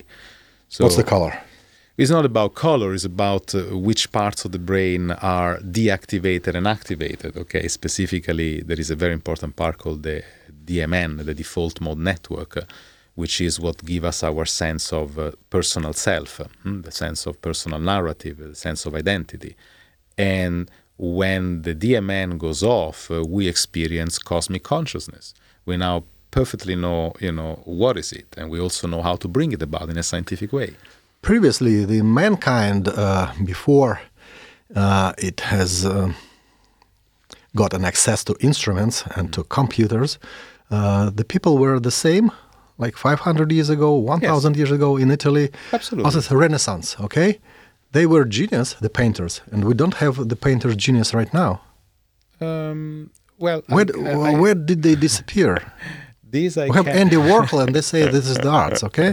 So 0.75 0.83
What's 0.83 0.97
the 0.97 1.05
color? 1.05 1.39
It's 1.97 2.11
not 2.11 2.25
about 2.25 2.57
color, 2.57 2.95
it's 2.95 3.05
about 3.05 3.55
uh, 3.55 3.79
which 3.79 4.11
parts 4.11 4.45
of 4.45 4.51
the 4.51 4.59
brain 4.59 5.13
are 5.13 5.59
deactivated 5.59 6.57
and 6.57 6.67
activated. 6.67 7.37
Okay, 7.37 7.69
specifically, 7.69 8.61
there 8.61 8.81
is 8.81 8.91
a 8.91 8.97
very 8.97 9.13
important 9.13 9.55
part 9.55 9.79
called 9.79 10.03
the 10.03 10.25
DMN, 10.65 11.25
the 11.25 11.33
default 11.33 11.81
mode 11.81 11.99
network, 11.99 12.57
uh, 12.57 12.63
which 13.15 13.41
is 13.41 13.61
what 13.61 13.85
gives 13.85 14.05
us 14.05 14.25
our 14.25 14.45
sense 14.45 14.93
of 14.93 15.17
uh, 15.17 15.31
personal 15.49 15.93
self, 15.93 16.41
uh, 16.41 16.47
the 16.65 16.91
sense 16.91 17.25
of 17.27 17.41
personal 17.41 17.79
narrative, 17.79 18.39
the 18.39 18.57
sense 18.57 18.85
of 18.85 18.97
identity. 18.97 19.55
And 20.19 20.69
when 20.99 21.63
the 21.63 21.77
DMN 21.77 22.37
goes 22.37 22.65
off, 22.65 23.13
uh, 23.13 23.23
we 23.25 23.47
experience 23.47 24.19
cosmic 24.19 24.65
consciousness. 24.65 25.35
We 25.67 25.77
now 25.77 26.03
perfectly 26.35 26.75
know, 26.75 27.13
you 27.21 27.31
know, 27.31 27.53
what 27.65 27.97
is 27.97 28.13
it, 28.13 28.27
and 28.37 28.51
we 28.51 28.59
also 28.59 28.89
know 28.89 29.03
how 29.03 29.17
to 29.17 29.29
bring 29.29 29.53
it 29.53 29.63
about 29.63 29.89
in 29.89 29.97
a 29.97 30.03
scientific 30.03 30.53
way. 30.53 30.71
Previously, 31.23 31.85
the 31.85 32.03
mankind 32.03 32.89
uh, 32.89 33.33
before 33.45 34.01
uh, 34.75 35.13
it 35.17 35.39
has 35.41 35.87
uh, 35.87 36.13
gotten 37.55 37.85
access 37.85 38.25
to 38.25 38.35
instruments 38.41 39.05
and 39.17 39.33
to 39.33 39.45
computers, 39.45 40.19
uh, 40.73 41.09
the 41.19 41.25
people 41.25 41.57
were 41.57 41.79
the 41.79 41.97
same. 42.07 42.33
Like 42.77 42.97
500 42.97 43.53
years 43.53 43.71
ago, 43.71 43.95
1,000 43.95 44.55
yes. 44.55 44.59
years 44.59 44.73
ago 44.73 44.97
in 44.97 45.13
Italy, 45.13 45.51
absolutely, 45.73 46.13
was 46.13 46.31
a 46.31 46.37
Renaissance. 46.37 46.97
Okay, 46.99 47.39
they 47.93 48.07
were 48.07 48.25
genius, 48.25 48.75
the 48.81 48.91
painters, 48.91 49.41
and 49.53 49.65
we 49.65 49.75
don't 49.75 49.95
have 49.95 50.29
the 50.29 50.35
painter's 50.35 50.75
genius 50.75 51.15
right 51.15 51.33
now. 51.33 51.61
Um, 52.41 53.13
well, 53.39 53.63
where, 53.69 53.87
I, 53.97 54.33
I, 54.33 54.41
where 54.41 54.57
did 54.57 54.83
they 54.83 54.97
disappear? 54.97 55.73
These 56.39 56.55
I 56.63 56.67
we 56.71 56.77
have 56.81 56.89
Andy 57.03 57.19
Warhol, 57.29 57.59
and 57.65 57.71
they 57.77 57.85
say 57.93 58.01
this 58.17 58.27
is 58.33 58.39
the 58.47 58.53
arts. 58.65 58.81
Okay. 58.89 59.11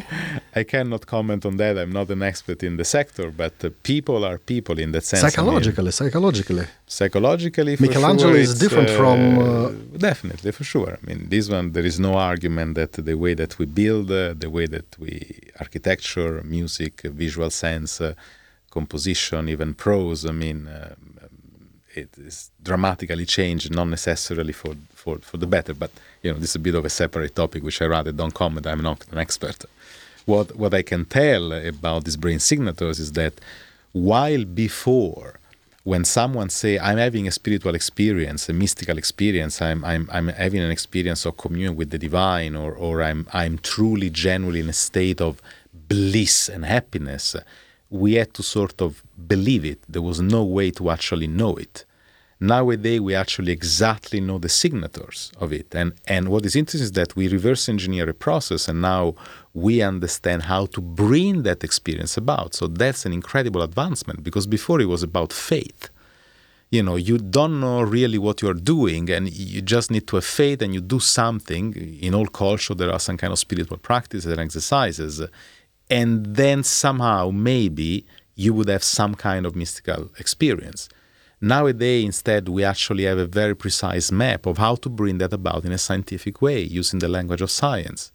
I 0.61 0.63
cannot 0.73 1.01
comment 1.15 1.41
on 1.49 1.55
that. 1.61 1.73
I'm 1.81 1.93
not 1.99 2.07
an 2.15 2.23
expert 2.31 2.59
in 2.69 2.73
the 2.81 2.87
sector, 2.97 3.25
but 3.43 3.55
uh, 3.63 3.69
people 3.83 4.19
are 4.29 4.37
people 4.53 4.75
in 4.83 4.89
that 4.95 5.03
sense. 5.11 5.21
Psychologically, 5.21 5.83
I 5.83 5.89
mean, 5.89 5.99
psychologically. 6.01 6.65
Psychologically, 6.99 7.73
Michelangelo 7.87 8.33
sure 8.33 8.45
is 8.45 8.51
different 8.63 8.89
uh, 8.89 8.99
from. 8.99 9.19
Uh, 9.37 9.69
definitely, 10.09 10.51
for 10.57 10.65
sure. 10.73 10.91
I 10.99 11.01
mean, 11.07 11.19
this 11.33 11.45
one 11.57 11.65
there 11.75 11.87
is 11.91 11.99
no 11.99 12.13
argument 12.31 12.71
that 12.79 12.93
the 13.09 13.17
way 13.23 13.33
that 13.41 13.51
we 13.59 13.65
build, 13.81 14.07
uh, 14.11 14.33
the 14.43 14.49
way 14.57 14.65
that 14.75 14.89
we 15.03 15.11
architecture, 15.65 16.31
music, 16.57 16.93
visual 17.23 17.51
sense, 17.65 17.91
uh, 18.01 18.13
composition, 18.77 19.41
even 19.55 19.69
prose. 19.85 20.21
I 20.25 20.33
mean. 20.45 20.59
Um, 20.77 21.11
it 21.93 22.11
is 22.17 22.51
dramatically 22.63 23.25
changed, 23.25 23.67
not 23.79 23.87
necessarily 23.97 24.53
for, 24.53 24.73
for, 24.93 25.17
for 25.19 25.35
the 25.35 25.49
better, 25.55 25.73
but 25.73 25.91
you 26.21 26.31
know, 26.31 26.39
this 26.39 26.51
is 26.51 26.55
a 26.55 26.59
bit 26.59 26.75
of 26.75 26.85
a 26.85 26.89
separate 26.89 27.35
topic 27.35 27.63
which 27.63 27.81
I 27.81 27.85
rather 27.85 28.11
don't 28.11 28.33
comment. 28.33 28.67
I'm 28.67 28.81
not 28.81 29.05
an 29.11 29.17
expert. 29.17 29.65
What 30.25 30.55
what 30.55 30.73
I 30.73 30.83
can 30.83 31.05
tell 31.05 31.51
about 31.53 32.05
these 32.05 32.17
brain 32.17 32.39
signatures 32.39 32.99
is 32.99 33.11
that 33.13 33.33
while 33.91 34.45
before 34.45 35.39
when 35.83 36.05
someone 36.05 36.49
say 36.49 36.77
I'm 36.77 36.99
having 36.99 37.27
a 37.27 37.31
spiritual 37.31 37.73
experience, 37.73 38.47
a 38.49 38.53
mystical 38.53 38.97
experience, 38.97 39.61
I'm 39.61 39.83
I'm 39.83 40.07
I'm 40.11 40.27
having 40.27 40.61
an 40.61 40.71
experience 40.71 41.25
of 41.25 41.37
communion 41.37 41.75
with 41.75 41.89
the 41.89 41.97
divine, 41.97 42.55
or 42.55 42.73
or 42.73 43.01
I'm 43.01 43.27
I'm 43.33 43.57
truly 43.57 44.09
genuinely 44.09 44.59
in 44.59 44.69
a 44.69 44.73
state 44.73 45.19
of 45.21 45.41
bliss 45.73 46.49
and 46.49 46.65
happiness, 46.65 47.35
we 47.89 48.13
had 48.13 48.33
to 48.35 48.43
sort 48.43 48.81
of 48.81 49.03
believe 49.27 49.65
it. 49.65 49.79
There 49.89 50.01
was 50.01 50.21
no 50.21 50.43
way 50.43 50.71
to 50.71 50.89
actually 50.89 51.27
know 51.27 51.55
it. 51.55 51.85
Nowadays, 52.43 52.99
we 52.99 53.13
actually 53.13 53.51
exactly 53.51 54.19
know 54.19 54.39
the 54.39 54.49
signatures 54.49 55.31
of 55.39 55.53
it. 55.53 55.75
And, 55.75 55.93
and 56.07 56.29
what 56.29 56.43
is 56.43 56.55
interesting 56.55 56.85
is 56.85 56.91
that 56.93 57.15
we 57.15 57.27
reverse 57.27 57.69
engineer 57.69 58.09
a 58.09 58.15
process 58.15 58.67
and 58.67 58.81
now 58.81 59.13
we 59.53 59.83
understand 59.83 60.41
how 60.43 60.65
to 60.65 60.81
bring 60.81 61.43
that 61.43 61.63
experience 61.63 62.17
about. 62.17 62.55
So 62.55 62.65
that's 62.65 63.05
an 63.05 63.13
incredible 63.13 63.61
advancement 63.61 64.23
because 64.23 64.47
before 64.47 64.81
it 64.81 64.87
was 64.87 65.03
about 65.03 65.31
faith. 65.31 65.89
You 66.71 66.81
know, 66.81 66.95
you 66.95 67.19
don't 67.19 67.59
know 67.59 67.83
really 67.83 68.17
what 68.17 68.41
you're 68.41 68.55
doing 68.55 69.11
and 69.11 69.31
you 69.31 69.61
just 69.61 69.91
need 69.91 70.07
to 70.07 70.15
have 70.15 70.25
faith 70.25 70.63
and 70.63 70.73
you 70.73 70.81
do 70.81 70.99
something. 70.99 71.75
In 71.75 72.15
all 72.15 72.25
culture, 72.25 72.73
there 72.73 72.91
are 72.91 72.99
some 72.99 73.17
kind 73.17 73.31
of 73.31 73.37
spiritual 73.37 73.77
practices 73.77 74.31
and 74.31 74.41
exercises. 74.41 75.21
And 75.91 76.25
then 76.25 76.63
somehow, 76.63 77.29
maybe, 77.29 78.07
you 78.33 78.55
would 78.55 78.69
have 78.69 78.83
some 78.83 79.13
kind 79.13 79.45
of 79.45 79.55
mystical 79.55 80.09
experience. 80.17 80.89
Nowadays, 81.41 82.05
instead, 82.05 82.47
we 82.47 82.63
actually 82.63 83.05
have 83.05 83.17
a 83.17 83.25
very 83.25 83.55
precise 83.55 84.11
map 84.11 84.45
of 84.45 84.59
how 84.59 84.75
to 84.75 84.89
bring 84.89 85.17
that 85.17 85.33
about 85.33 85.65
in 85.65 85.71
a 85.71 85.77
scientific 85.77 86.39
way 86.41 86.61
using 86.61 86.99
the 86.99 87.07
language 87.07 87.41
of 87.41 87.49
science. 87.49 88.11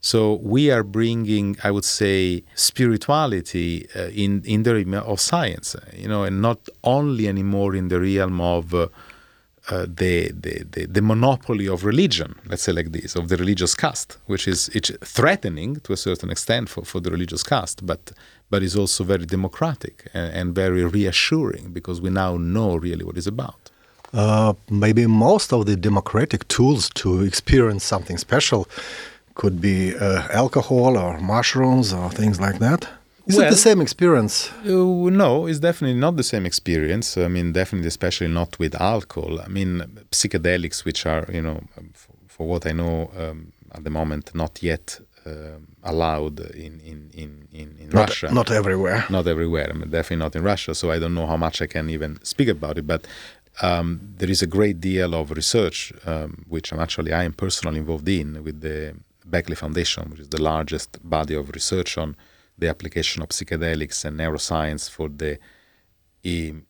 So 0.00 0.34
we 0.34 0.70
are 0.70 0.82
bringing, 0.82 1.56
I 1.64 1.70
would 1.70 1.84
say, 1.84 2.44
spirituality 2.54 3.88
uh, 3.96 4.08
in 4.08 4.42
in 4.44 4.62
the 4.64 4.74
realm 4.74 4.94
of 4.94 5.20
science, 5.20 5.74
you 5.96 6.08
know, 6.08 6.24
and 6.24 6.42
not 6.42 6.68
only 6.84 7.28
anymore 7.28 7.74
in 7.74 7.88
the 7.88 8.00
realm 8.00 8.40
of 8.40 8.74
uh, 8.74 8.88
uh, 9.68 9.86
the, 9.88 10.30
the, 10.32 10.64
the, 10.70 10.86
the 10.86 11.02
monopoly 11.02 11.66
of 11.66 11.84
religion, 11.84 12.36
let's 12.46 12.62
say 12.62 12.72
like 12.72 12.92
this, 12.92 13.16
of 13.16 13.28
the 13.28 13.36
religious 13.36 13.74
caste, 13.74 14.18
which 14.26 14.46
is 14.46 14.68
it's 14.70 14.90
threatening 15.04 15.76
to 15.80 15.92
a 15.92 15.96
certain 15.96 16.30
extent 16.30 16.68
for, 16.68 16.84
for 16.84 17.00
the 17.00 17.10
religious 17.10 17.42
caste, 17.42 17.84
but 17.84 18.12
but 18.48 18.62
is 18.62 18.76
also 18.76 19.02
very 19.02 19.26
democratic 19.26 20.08
and, 20.14 20.32
and 20.32 20.54
very 20.54 20.84
reassuring 20.84 21.72
because 21.72 22.00
we 22.00 22.10
now 22.10 22.36
know 22.36 22.76
really 22.76 23.04
what 23.04 23.16
it's 23.16 23.26
about. 23.26 23.70
Uh, 24.12 24.54
maybe 24.70 25.06
most 25.06 25.52
of 25.52 25.66
the 25.66 25.76
democratic 25.76 26.46
tools 26.46 26.88
to 26.90 27.22
experience 27.22 27.84
something 27.84 28.16
special 28.16 28.68
could 29.34 29.60
be 29.60 29.94
uh, 29.96 30.28
alcohol 30.30 30.96
or 30.96 31.18
mushrooms 31.18 31.92
or 31.92 32.08
things 32.10 32.40
like 32.40 32.60
that. 32.60 32.88
Is 33.26 33.36
well, 33.36 33.46
it 33.46 33.50
the 33.50 33.56
same 33.56 33.80
experience? 33.80 34.52
Uh, 34.64 35.10
no, 35.10 35.46
it's 35.46 35.58
definitely 35.58 35.98
not 35.98 36.16
the 36.16 36.22
same 36.22 36.46
experience. 36.46 37.18
I 37.18 37.26
mean, 37.26 37.52
definitely, 37.52 37.88
especially 37.88 38.28
not 38.28 38.56
with 38.58 38.80
alcohol. 38.80 39.40
I 39.40 39.48
mean, 39.48 39.82
psychedelics, 40.12 40.84
which 40.84 41.06
are, 41.06 41.26
you 41.32 41.42
know, 41.42 41.60
for, 41.92 42.12
for 42.28 42.46
what 42.46 42.66
I 42.66 42.72
know 42.72 43.10
um, 43.18 43.52
at 43.72 43.82
the 43.82 43.90
moment, 43.90 44.32
not 44.34 44.62
yet 44.62 45.00
uh, 45.26 45.58
allowed 45.82 46.38
in 46.54 46.80
in 46.80 47.10
in 47.14 47.48
in, 47.52 47.76
in 47.80 47.88
not, 47.88 48.08
Russia. 48.08 48.32
Not 48.32 48.50
everywhere. 48.52 49.04
Not 49.10 49.26
everywhere. 49.26 49.68
I 49.70 49.72
mean, 49.72 49.90
definitely 49.90 50.22
not 50.24 50.36
in 50.36 50.44
Russia. 50.44 50.72
So 50.74 50.92
I 50.92 50.98
don't 51.00 51.14
know 51.14 51.26
how 51.26 51.36
much 51.36 51.60
I 51.60 51.66
can 51.66 51.90
even 51.90 52.18
speak 52.22 52.48
about 52.48 52.78
it. 52.78 52.86
But 52.86 53.08
um, 53.60 54.00
there 54.18 54.30
is 54.30 54.40
a 54.40 54.46
great 54.46 54.80
deal 54.80 55.14
of 55.14 55.32
research, 55.32 55.92
um, 56.06 56.44
which 56.48 56.72
I'm 56.72 56.78
actually 56.78 57.12
I 57.12 57.24
am 57.24 57.32
personally 57.32 57.78
involved 57.78 58.08
in 58.08 58.44
with 58.44 58.60
the 58.60 58.94
Beckley 59.24 59.56
Foundation, 59.56 60.10
which 60.10 60.20
is 60.20 60.28
the 60.28 60.42
largest 60.42 60.98
body 61.02 61.34
of 61.34 61.50
research 61.50 61.98
on 61.98 62.14
the 62.58 62.68
application 62.68 63.22
of 63.22 63.28
psychedelics 63.28 64.04
and 64.04 64.18
neuroscience 64.18 64.90
for 64.90 65.08
the 65.08 65.38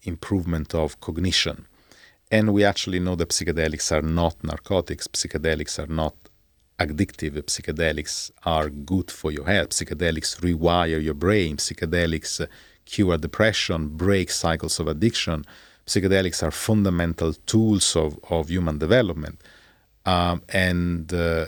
improvement 0.03 0.75
of 0.75 1.01
cognition. 1.01 1.67
And 2.31 2.53
we 2.53 2.65
actually 2.65 2.99
know 2.99 3.15
that 3.17 3.31
psychedelics 3.31 3.93
are 3.93 4.03
not 4.03 4.43
narcotics. 4.43 5.07
Psychedelics 5.09 5.79
are 5.79 5.87
not 5.87 6.15
addictive. 6.79 7.35
Psychedelics 7.45 8.31
are 8.45 8.69
good 8.69 9.11
for 9.11 9.31
your 9.31 9.47
health. 9.47 9.71
Psychedelics 9.71 10.41
rewire 10.41 11.03
your 11.03 11.15
brain. 11.15 11.57
Psychedelics 11.57 12.41
uh, 12.41 12.47
cure 12.85 13.17
depression, 13.17 13.89
break 13.89 14.31
cycles 14.31 14.79
of 14.81 14.89
addiction. 14.89 15.45
Psychedelics 15.87 16.43
are 16.43 16.51
fundamental 16.51 17.33
tools 17.33 17.97
of, 17.97 18.19
of 18.29 18.49
human 18.49 18.79
development. 18.79 19.41
Um, 20.05 20.43
and 20.49 21.13
uh, 21.13 21.47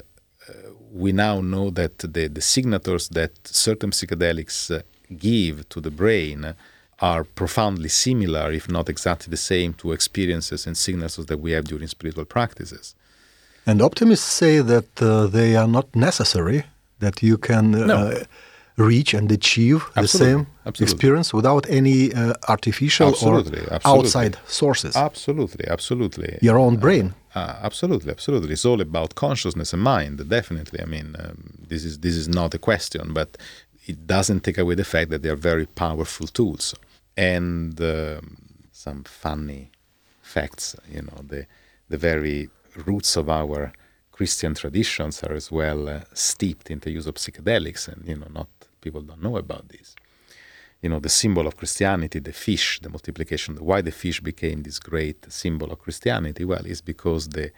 we 0.92 1.12
now 1.12 1.40
know 1.40 1.70
that 1.70 1.98
the, 1.98 2.28
the 2.28 2.40
signatures 2.40 3.08
that 3.10 3.32
certain 3.44 3.90
psychedelics 3.90 4.70
uh, 4.74 4.82
give 5.16 5.68
to 5.68 5.80
the 5.80 5.90
brain 5.90 6.54
are 7.00 7.24
profoundly 7.24 7.88
similar, 7.88 8.50
if 8.52 8.68
not 8.68 8.88
exactly 8.88 9.30
the 9.30 9.36
same, 9.36 9.72
to 9.74 9.92
experiences 9.92 10.66
and 10.66 10.76
signatures 10.76 11.26
that 11.26 11.38
we 11.38 11.52
have 11.52 11.64
during 11.64 11.86
spiritual 11.88 12.24
practices. 12.24 12.94
And 13.66 13.80
optimists 13.82 14.26
say 14.26 14.60
that 14.60 15.02
uh, 15.02 15.26
they 15.26 15.54
are 15.54 15.68
not 15.68 15.94
necessary, 15.94 16.64
that 16.98 17.22
you 17.22 17.38
can 17.38 17.74
uh, 17.74 17.86
No. 17.86 18.22
reach 18.76 19.14
and 19.14 19.30
achieve 19.30 19.84
the 19.94 20.08
same 20.08 20.46
absolutely. 20.66 20.84
experience 20.84 21.34
without 21.34 21.68
any 21.68 22.12
uh, 22.14 22.32
artificial 22.48 23.08
Absolutely, 23.08 23.60
or 23.60 23.72
absolutely. 23.72 24.06
outside 24.06 24.38
sources. 24.46 24.96
Absolutely, 24.96 25.66
absolutely. 25.68 26.38
Your 26.40 26.58
own 26.58 26.76
brain. 26.76 27.14
Uh, 27.38 27.56
absolutely, 27.68 28.10
absolutely. 28.10 28.52
It's 28.52 28.64
all 28.70 28.80
about 28.80 29.14
consciousness 29.14 29.72
and 29.72 29.82
mind. 29.82 30.16
Definitely. 30.38 30.80
I 30.86 30.88
mean, 30.96 31.08
um, 31.24 31.38
this 31.70 31.82
is 31.88 31.94
this 32.06 32.16
is 32.22 32.28
not 32.40 32.50
a 32.58 32.62
question, 32.70 33.04
but 33.20 33.30
it 33.90 33.98
doesn't 34.14 34.42
take 34.46 34.58
away 34.62 34.74
the 34.82 34.90
fact 34.94 35.08
that 35.10 35.20
they 35.22 35.30
are 35.34 35.42
very 35.52 35.66
powerful 35.84 36.26
tools. 36.38 36.64
And 37.36 37.80
um, 37.80 38.24
some 38.84 39.00
funny 39.04 39.62
facts. 40.34 40.64
You 40.94 41.02
know, 41.06 41.18
the 41.32 41.42
the 41.92 42.00
very 42.10 42.38
roots 42.88 43.12
of 43.20 43.26
our 43.40 43.60
Christian 44.16 44.52
traditions 44.62 45.14
are 45.26 45.34
as 45.40 45.48
well 45.60 45.80
uh, 45.88 46.00
steeped 46.30 46.66
in 46.72 46.78
the 46.84 46.90
use 46.98 47.06
of 47.10 47.14
psychedelics, 47.22 47.82
and 47.92 48.00
you 48.10 48.16
know, 48.20 48.30
not 48.40 48.48
people 48.84 49.02
don't 49.08 49.22
know 49.22 49.36
about 49.36 49.64
this 49.74 49.88
you 50.82 50.88
know, 50.88 51.00
the 51.00 51.08
symbol 51.08 51.46
of 51.46 51.56
Christianity, 51.56 52.20
the 52.20 52.32
fish, 52.32 52.80
the 52.80 52.88
multiplication, 52.88 53.56
why 53.56 53.80
the 53.82 53.90
fish 53.90 54.20
became 54.20 54.62
this 54.62 54.78
great 54.78 55.30
symbol 55.32 55.72
of 55.72 55.78
Christianity? 55.80 56.44
Well, 56.44 56.64
it's 56.64 56.80
because 56.80 57.28
the 57.28 57.50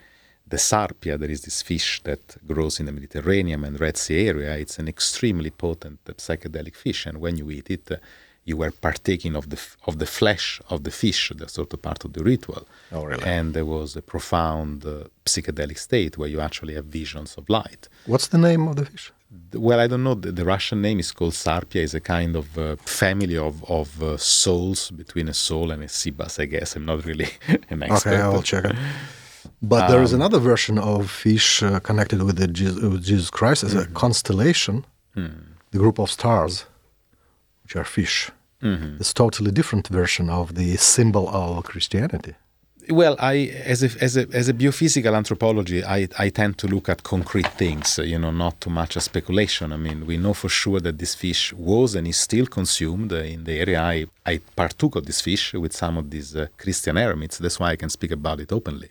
the 0.46 0.56
sarpia, 0.56 1.16
there 1.16 1.30
is 1.30 1.42
this 1.42 1.62
fish 1.62 2.00
that 2.02 2.36
grows 2.44 2.80
in 2.80 2.86
the 2.86 2.92
Mediterranean 2.92 3.64
and 3.64 3.80
Red 3.80 3.96
Sea 3.96 4.26
area. 4.26 4.56
It's 4.56 4.80
an 4.80 4.88
extremely 4.88 5.50
potent 5.50 6.00
uh, 6.08 6.12
psychedelic 6.14 6.74
fish, 6.74 7.06
and 7.06 7.18
when 7.20 7.36
you 7.36 7.50
eat 7.50 7.70
it, 7.70 7.88
uh, 7.90 7.96
you 8.44 8.56
were 8.56 8.72
partaking 8.72 9.36
of 9.36 9.50
the 9.50 9.56
f- 9.56 9.76
of 9.86 9.98
the 9.98 10.06
flesh 10.06 10.60
of 10.68 10.82
the 10.82 10.90
fish, 10.90 11.30
the 11.36 11.48
sort 11.48 11.72
of 11.72 11.82
part 11.82 12.04
of 12.04 12.14
the 12.14 12.24
ritual. 12.24 12.66
Oh, 12.90 13.04
really? 13.04 13.22
And 13.24 13.54
there 13.54 13.66
was 13.66 13.94
a 13.96 14.02
profound 14.02 14.84
uh, 14.84 15.04
psychedelic 15.24 15.78
state 15.78 16.18
where 16.18 16.28
you 16.28 16.40
actually 16.40 16.74
have 16.74 16.86
visions 16.86 17.36
of 17.38 17.48
light. 17.48 17.88
What's 18.06 18.28
the 18.28 18.38
name 18.38 18.66
of 18.66 18.74
the 18.76 18.86
fish? 18.86 19.12
Well, 19.54 19.78
I 19.80 19.87
don't 19.87 20.02
know. 20.02 20.14
The, 20.14 20.32
the 20.32 20.44
Russian 20.44 20.82
name 20.82 20.99
is 20.99 21.12
called 21.12 21.34
Sarpia. 21.34 21.82
It's 21.84 21.94
a 21.94 22.00
kind 22.00 22.34
of 22.37 22.58
uh, 22.58 22.76
family 22.84 23.37
of, 23.37 23.64
of 23.70 24.02
uh, 24.02 24.16
soles 24.16 24.90
between 24.90 25.28
a 25.28 25.34
sole 25.34 25.70
and 25.70 25.82
a 25.84 25.88
sea 25.88 26.10
bass, 26.10 26.38
I 26.40 26.46
guess. 26.46 26.75
I'm 26.76 26.84
not 26.84 27.04
really 27.04 27.28
an 27.70 27.82
expert. 27.84 28.10
Okay, 28.10 28.20
I 28.20 28.28
will 28.28 28.42
check 28.42 28.64
it. 28.64 28.76
But 29.62 29.88
there 29.88 29.99
Um, 29.99 30.04
is 30.04 30.12
another 30.12 30.38
version 30.38 30.78
of 30.78 31.10
fish 31.10 31.62
uh, 31.62 31.78
connected 31.80 32.22
with, 32.22 32.37
the 32.38 32.49
Jesus, 32.49 32.82
with 32.82 33.04
Jesus 33.04 33.30
Christ 33.30 33.62
as 33.64 33.75
a 33.75 33.82
Mm-hmm. 33.84 33.94
constellation, 33.94 34.84
Hmm. 35.14 35.26
the 35.72 35.78
group 35.78 35.99
of 35.99 36.10
stars, 36.10 36.66
which 37.62 37.75
are 37.76 37.84
fish. 37.84 38.30
Mm-hmm. 38.62 38.96
It's 39.00 39.12
totally 39.14 39.50
different 39.50 39.88
version 39.88 40.28
of 40.30 40.54
the 40.54 40.76
symbol 40.76 41.28
of 41.28 41.64
Christianity. 41.64 42.34
Well, 42.90 43.14
I 43.20 43.37
as 43.64 43.85
a 43.85 43.90
as 44.02 44.16
a 44.16 44.26
as 44.32 44.49
a 44.49 44.52
biophysical 44.52 45.14
anthropology, 45.16 45.85
I 45.85 46.09
I 46.18 46.28
tend 46.28 46.59
to 46.59 46.66
look 46.66 46.88
at 46.88 47.04
concrete 47.04 47.47
things, 47.47 47.99
you 47.99 48.18
know, 48.18 48.32
not 48.32 48.61
too 48.61 48.70
much 48.70 48.97
a 48.97 49.00
speculation. 49.00 49.73
I 49.73 49.76
mean, 49.76 50.06
we 50.06 50.16
know 50.16 50.35
for 50.35 50.49
sure 50.49 50.80
that 50.80 50.99
this 50.99 51.14
fish 51.14 51.52
was 51.52 51.94
and 51.94 52.09
is 52.09 52.16
still 52.16 52.47
consumed 52.47 53.12
in 53.12 53.44
the 53.44 53.61
area. 53.61 53.80
I 53.80 54.06
I 54.26 54.40
partook 54.56 54.97
of 54.97 55.06
this 55.06 55.20
fish 55.20 55.54
with 55.54 55.73
some 55.73 55.97
of 55.99 56.11
these 56.11 56.35
uh, 56.35 56.49
Christian 56.59 56.97
eremites. 56.97 57.38
That's 57.38 57.61
why 57.61 57.70
I 57.70 57.76
can 57.76 57.90
speak 57.90 58.11
about 58.11 58.40
it 58.40 58.50
openly, 58.52 58.90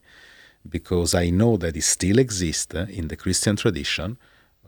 because 0.70 1.14
I 1.14 1.30
know 1.30 1.58
that 1.58 1.76
it 1.76 1.84
still 1.84 2.20
exists 2.20 2.74
uh, 2.74 2.86
in 2.90 3.10
the 3.10 3.18
Christian 3.18 3.56
tradition. 3.58 4.18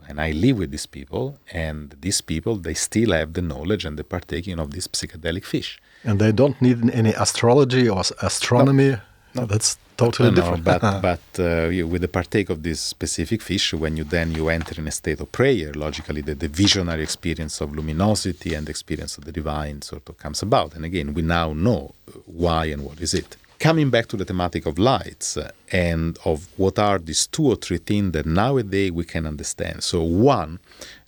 And 0.10 0.20
I 0.20 0.32
live 0.32 0.58
with 0.58 0.72
these 0.72 0.88
people, 0.88 1.38
and 1.54 1.96
these 2.02 2.22
people 2.22 2.56
they 2.56 2.74
still 2.74 3.12
have 3.14 3.32
the 3.34 3.42
knowledge 3.42 3.86
and 3.86 3.98
the 3.98 4.04
partaking 4.04 4.60
of 4.60 4.72
this 4.72 4.88
psychedelic 4.88 5.46
fish. 5.46 5.80
And 6.04 6.20
they 6.20 6.32
don't 6.34 6.60
need 6.60 6.90
any 6.92 7.14
astrology 7.14 7.88
or 7.88 8.02
astronomy. 8.22 8.90
No, 8.90 9.00
that's 9.34 9.78
totally 9.98 10.30
No, 10.30 10.36
no, 10.36 10.36
different. 10.42 10.64
but 10.64 10.82
but 11.02 11.22
uh, 11.40 11.68
you, 11.70 11.88
with 11.88 12.02
the 12.02 12.08
partake 12.08 12.50
of 12.50 12.64
this 12.64 12.82
specific 12.82 13.42
fish, 13.42 13.74
when 13.74 13.98
you 13.98 14.04
then 14.04 14.32
you 14.34 14.50
enter 14.50 14.80
in 14.80 14.88
a 14.88 14.92
state 14.92 15.20
of 15.22 15.32
prayer, 15.32 15.72
logically 15.74 16.22
the, 16.22 16.36
the 16.36 16.48
visionary 16.48 17.04
experience 17.04 17.62
of 17.62 17.74
luminosity 17.76 18.54
and 18.54 18.68
the 18.68 18.72
experience 18.72 19.18
of 19.18 19.26
the 19.26 19.32
divine 19.32 19.82
sort 19.82 20.08
of 20.10 20.18
comes 20.18 20.42
about. 20.42 20.76
And 20.76 20.86
again, 20.86 21.14
we 21.14 21.22
now 21.22 21.54
know 21.54 21.94
why 22.26 22.66
and 22.66 22.84
what 22.84 23.00
is 23.02 23.14
it. 23.14 23.38
Coming 23.60 23.92
back 23.92 24.08
to 24.08 24.18
the 24.18 24.26
thematic 24.26 24.66
of 24.66 24.80
lights 24.80 25.38
uh, 25.38 25.52
and 25.72 26.18
of 26.26 26.48
what 26.58 26.80
are 26.80 26.98
these 26.98 27.28
two 27.28 27.46
or 27.46 27.56
three 27.56 27.78
things 27.78 28.12
that 28.14 28.26
nowadays 28.26 28.92
we 28.92 29.06
can 29.06 29.28
understand. 29.28 29.84
So 29.84 30.02
one, 30.02 30.60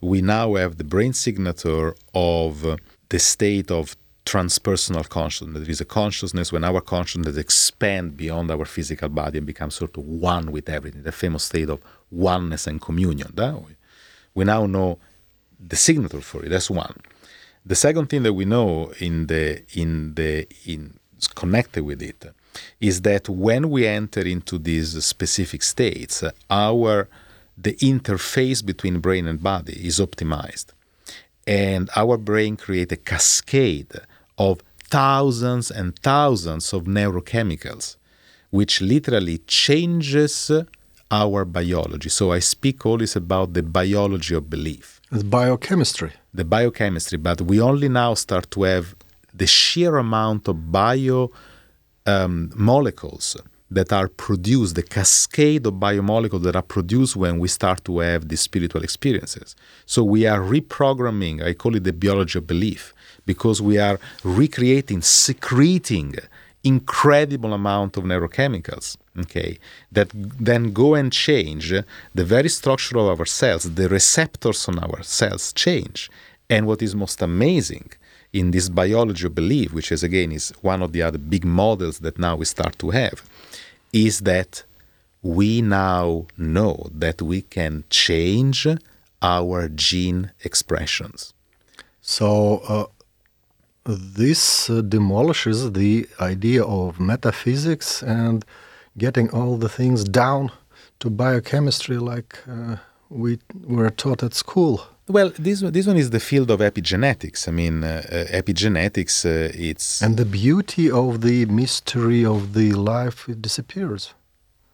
we 0.01 0.21
now 0.21 0.53
have 0.53 0.77
the 0.77 0.83
brain 0.83 1.13
signature 1.13 1.95
of 2.13 2.77
the 3.09 3.19
state 3.19 3.71
of 3.71 3.95
transpersonal 4.25 5.07
consciousness. 5.07 5.61
There 5.61 5.69
is 5.69 5.81
a 5.81 5.85
consciousness 5.85 6.51
when 6.51 6.63
our 6.63 6.81
consciousness 6.81 7.37
expands 7.37 8.15
beyond 8.15 8.51
our 8.51 8.65
physical 8.65 9.09
body 9.09 9.37
and 9.37 9.47
becomes 9.47 9.75
sort 9.75 9.97
of 9.97 10.05
one 10.05 10.51
with 10.51 10.69
everything, 10.69 11.03
the 11.03 11.11
famous 11.11 11.43
state 11.43 11.69
of 11.69 11.81
oneness 12.11 12.67
and 12.67 12.81
communion. 12.81 13.33
we- 14.35 14.45
now 14.45 14.65
know 14.65 14.97
the 15.59 15.75
signature 15.75 16.21
for 16.21 16.45
it. 16.45 16.49
That's 16.49 16.69
one. 16.69 16.95
The 17.65 17.75
second 17.75 18.09
thing 18.09 18.23
that 18.23 18.33
we 18.33 18.45
know 18.45 18.91
in 18.99 19.27
the 19.27 19.63
in 19.73 20.15
the 20.15 20.47
in 20.65 20.99
connected 21.35 21.83
with 21.83 22.01
it 22.01 22.25
is 22.81 23.01
that 23.01 23.29
when 23.29 23.69
we 23.69 23.87
enter 23.87 24.21
into 24.21 24.57
these 24.57 25.03
specific 25.05 25.63
states, 25.63 26.23
our 26.49 27.07
the 27.57 27.75
interface 27.75 28.65
between 28.65 28.99
brain 28.99 29.27
and 29.27 29.41
body 29.41 29.87
is 29.87 29.99
optimized 29.99 30.67
and 31.45 31.89
our 31.95 32.17
brain 32.17 32.57
create 32.57 32.91
a 32.91 32.95
cascade 32.97 33.93
of 34.37 34.61
thousands 34.89 35.71
and 35.71 35.97
thousands 35.99 36.73
of 36.73 36.83
neurochemicals 36.83 37.97
which 38.51 38.81
literally 38.81 39.39
changes 39.39 40.51
our 41.11 41.45
biology 41.45 42.09
so 42.09 42.31
i 42.31 42.39
speak 42.39 42.85
always 42.85 43.15
about 43.15 43.53
the 43.53 43.63
biology 43.63 44.35
of 44.35 44.49
belief 44.49 45.01
it's 45.11 45.23
biochemistry. 45.23 46.11
the 46.33 46.45
biochemistry 46.45 47.17
but 47.17 47.41
we 47.41 47.59
only 47.59 47.89
now 47.89 48.13
start 48.13 48.49
to 48.51 48.63
have 48.63 48.95
the 49.33 49.47
sheer 49.47 49.97
amount 49.97 50.47
of 50.47 50.71
bio 50.71 51.31
um, 52.05 52.51
molecules 52.55 53.37
that 53.73 53.91
are 53.91 54.07
produced, 54.07 54.75
the 54.75 54.83
cascade 54.83 55.65
of 55.65 55.73
biomolecules 55.75 56.43
that 56.43 56.55
are 56.55 56.61
produced 56.61 57.15
when 57.15 57.39
we 57.39 57.47
start 57.47 57.83
to 57.85 57.99
have 57.99 58.27
these 58.27 58.41
spiritual 58.41 58.83
experiences. 58.83 59.55
So 59.85 60.03
we 60.03 60.25
are 60.25 60.39
reprogramming, 60.39 61.43
I 61.43 61.53
call 61.53 61.75
it 61.75 61.83
the 61.83 61.93
biology 61.93 62.39
of 62.39 62.47
belief, 62.47 62.93
because 63.25 63.61
we 63.61 63.77
are 63.77 63.99
recreating, 64.23 65.01
secreting 65.01 66.15
incredible 66.63 67.53
amount 67.53 67.97
of 67.97 68.05
neurochemicals 68.05 68.95
okay 69.19 69.59
that 69.91 70.09
then 70.13 70.71
go 70.71 70.95
and 70.95 71.11
change 71.11 71.73
the 72.15 72.23
very 72.23 72.47
structure 72.47 72.97
of 72.97 73.19
our 73.19 73.25
cells 73.25 73.63
the 73.75 73.89
receptors 73.89 74.69
on 74.69 74.79
our 74.79 75.03
cells 75.03 75.51
change 75.51 76.09
and 76.49 76.65
what 76.65 76.81
is 76.81 76.95
most 76.95 77.21
amazing 77.21 77.91
in 78.33 78.49
this 78.51 78.67
biology 78.67 79.27
of 79.27 79.35
belief, 79.35 79.71
which 79.73 79.91
is 79.91 80.03
again 80.03 80.31
is 80.31 80.49
one 80.61 80.81
of 80.81 80.91
the 80.91 81.01
other 81.01 81.19
big 81.19 81.45
models 81.45 81.99
that 81.99 82.17
now 82.17 82.35
we 82.35 82.45
start 82.45 82.77
to 82.79 82.89
have, 82.89 83.23
is 83.93 84.21
that 84.21 84.63
we 85.21 85.61
now 85.61 86.25
know 86.37 86.87
that 86.91 87.21
we 87.21 87.41
can 87.41 87.85
change 87.89 88.67
our 89.21 89.69
gene 89.69 90.31
expressions. 90.43 91.33
So 92.01 92.57
uh, 92.67 92.85
this 93.85 94.69
uh, 94.69 94.81
demolishes 94.81 95.71
the 95.71 96.07
idea 96.19 96.63
of 96.63 96.99
metaphysics 96.99 98.03
and 98.03 98.43
getting 98.97 99.29
all 99.29 99.55
the 99.57 99.69
things 99.69 100.03
down 100.03 100.51
to 100.99 101.09
biochemistry 101.09 101.97
like 101.97 102.37
uh, 102.47 102.77
we 103.09 103.39
were 103.63 103.89
taught 103.89 104.23
at 104.23 104.33
school. 104.33 104.85
Well, 105.07 105.31
this 105.37 105.61
one, 105.61 105.73
this 105.73 105.85
one 105.85 105.97
is 105.97 106.09
the 106.11 106.19
field 106.19 106.49
of 106.49 106.59
epigenetics. 106.61 107.47
I 107.47 107.51
mean, 107.51 107.83
uh, 107.83 108.01
uh, 108.09 108.37
epigenetics. 108.41 109.25
Uh, 109.25 109.51
it's 109.53 110.01
And 110.01 110.15
the 110.17 110.25
beauty 110.25 110.89
of 110.89 111.21
the 111.21 111.45
mystery 111.45 112.25
of 112.25 112.53
the 112.53 112.71
life 112.73 113.27
it 113.29 113.41
disappears. 113.41 114.13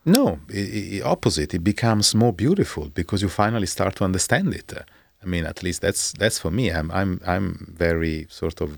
no 0.05 0.39
i 0.53 0.99
i 0.99 1.01
opposite. 1.03 1.53
It 1.57 1.63
becomes 1.63 2.15
more 2.15 2.33
beautiful 2.33 2.85
because 2.93 3.19
you 3.23 3.29
finally 3.29 3.67
start 3.67 3.95
to 3.95 4.03
understand 4.05 4.53
it. 4.53 4.71
I 5.23 5.25
mean, 5.25 5.45
at 5.45 5.61
least 5.63 5.81
that's 5.81 6.13
that's 6.21 6.39
for 6.39 6.51
me. 6.51 6.65
I'm 6.77 6.89
I'm 6.91 7.11
I'm 7.33 7.47
very 7.87 8.25
sort 8.29 8.61
of 8.61 8.69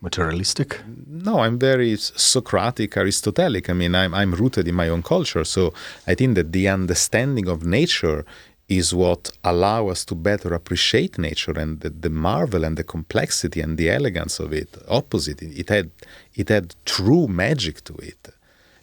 Materialistic. 0.00 0.80
no. 1.26 1.34
I'm 1.44 1.58
very 1.58 1.96
Socratic, 1.96 2.96
Aristotelic. 2.96 3.68
I 3.70 3.72
mean, 3.72 3.94
I'm 3.94 4.12
I'm 4.14 4.32
rooted 4.34 4.66
in 4.68 4.74
my 4.74 4.88
own 4.90 5.02
culture. 5.02 5.44
So 5.44 5.72
I 6.06 6.14
think 6.14 6.34
that 6.34 6.52
the 6.52 6.68
understanding 6.68 7.48
of 7.48 7.58
nature 7.64 8.24
is 8.68 8.94
what 8.94 9.30
allow 9.42 9.88
us 9.88 10.04
to 10.06 10.14
better 10.14 10.54
appreciate 10.54 11.18
nature 11.18 11.52
and 11.52 11.80
the, 11.80 11.90
the, 11.90 12.08
marvel 12.08 12.64
and 12.64 12.76
the 12.76 12.84
complexity 12.84 13.60
and 13.60 13.76
the 13.76 13.90
elegance 13.90 14.40
of 14.40 14.52
it. 14.52 14.74
Opposite, 14.88 15.42
it 15.42 15.68
had 15.68 15.90
it 16.34 16.48
had 16.48 16.74
true 16.86 17.26
magic 17.28 17.84
to 17.84 17.94
it. 17.96 18.28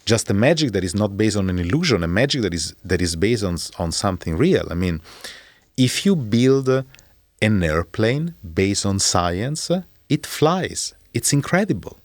Just 0.04 0.30
a 0.30 0.34
magic 0.34 0.72
that 0.72 0.84
is 0.84 0.94
not 0.94 1.16
based 1.16 1.36
on 1.36 1.50
an 1.50 1.58
illusion, 1.58 2.02
a 2.02 2.08
magic 2.08 2.42
that 2.42 2.54
is 2.54 2.74
that 2.84 3.02
is 3.02 3.16
based 3.16 3.44
on 3.44 3.56
on 3.78 3.90
something 3.90 4.36
real. 4.36 4.66
I 4.70 4.74
mean, 4.74 5.00
if 5.76 6.06
you 6.06 6.14
build 6.14 6.68
an 7.40 7.62
airplane 7.62 8.34
based 8.54 8.86
on 8.86 9.00
science, 9.00 9.70
it 10.08 10.26
flies. 10.26 10.94
It's 11.12 11.32
incredible. 11.32 11.98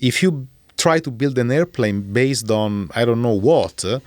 If 0.00 0.22
you 0.22 0.48
try 0.76 0.98
to 1.00 1.10
build 1.10 1.38
an 1.38 1.50
airplane 1.52 2.12
based 2.12 2.50
on 2.50 2.90
I 2.94 3.04
don't 3.04 3.22
know 3.22 3.38
what, 3.50 3.84
uh, 3.84 4.00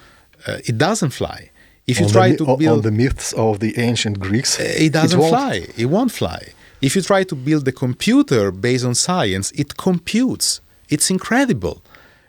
it 0.45 0.77
doesn't 0.77 1.11
fly 1.11 1.48
if 1.89 1.99
you 1.99 2.05
on 2.05 2.11
try 2.11 2.31
the, 2.31 2.37
to 2.37 2.57
build 2.57 2.79
on 2.79 2.81
the 2.81 2.91
myths 2.91 3.33
of 3.33 3.59
the 3.59 3.77
ancient 3.77 4.19
Greeks, 4.19 4.59
eh, 4.59 4.85
it 4.85 4.93
doesn't 4.93 5.19
it 5.19 5.29
fly. 5.29 5.67
It 5.77 5.85
won't 5.85 6.11
fly. 6.11 6.41
If 6.81 6.95
you 6.95 7.01
try 7.01 7.23
to 7.23 7.35
build 7.35 7.67
a 7.67 7.71
computer 7.71 8.51
based 8.51 8.85
on 8.85 8.95
science, 8.95 9.51
it 9.51 9.75
computes. 9.77 10.61
It's 10.87 11.09
incredible. 11.09 11.81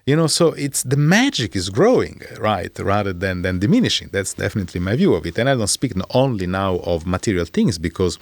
You 0.06 0.16
know, 0.16 0.26
so 0.26 0.48
it's 0.54 0.82
the 0.82 0.96
magic 0.96 1.54
is 1.54 1.68
growing, 1.68 2.22
right, 2.38 2.76
rather 2.78 3.12
than, 3.12 3.42
than 3.42 3.60
diminishing. 3.60 4.08
That's 4.10 4.34
definitely 4.34 4.80
my 4.80 4.96
view 4.96 5.14
of 5.14 5.24
it. 5.24 5.38
And 5.38 5.48
I 5.48 5.54
don't 5.54 5.68
speak 5.68 5.92
only 6.14 6.46
now 6.46 6.76
of 6.78 7.06
material 7.06 7.44
things 7.44 7.78
because 7.78 8.16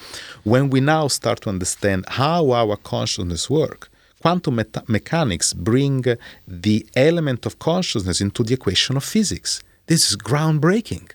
when 0.44 0.68
we 0.68 0.80
now 0.80 1.08
start 1.08 1.40
to 1.42 1.48
understand 1.48 2.04
how 2.08 2.50
our 2.50 2.76
consciousness 2.76 3.48
work, 3.48 3.90
quantum 4.20 4.56
meta- 4.56 4.84
mechanics 4.86 5.54
bring 5.54 6.04
the 6.46 6.86
element 6.94 7.46
of 7.46 7.58
consciousness 7.58 8.20
into 8.20 8.42
the 8.42 8.54
equation 8.54 8.96
of 8.96 9.04
physics. 9.04 9.62
This 9.86 10.10
is 10.10 10.16
groundbreaking. 10.16 11.12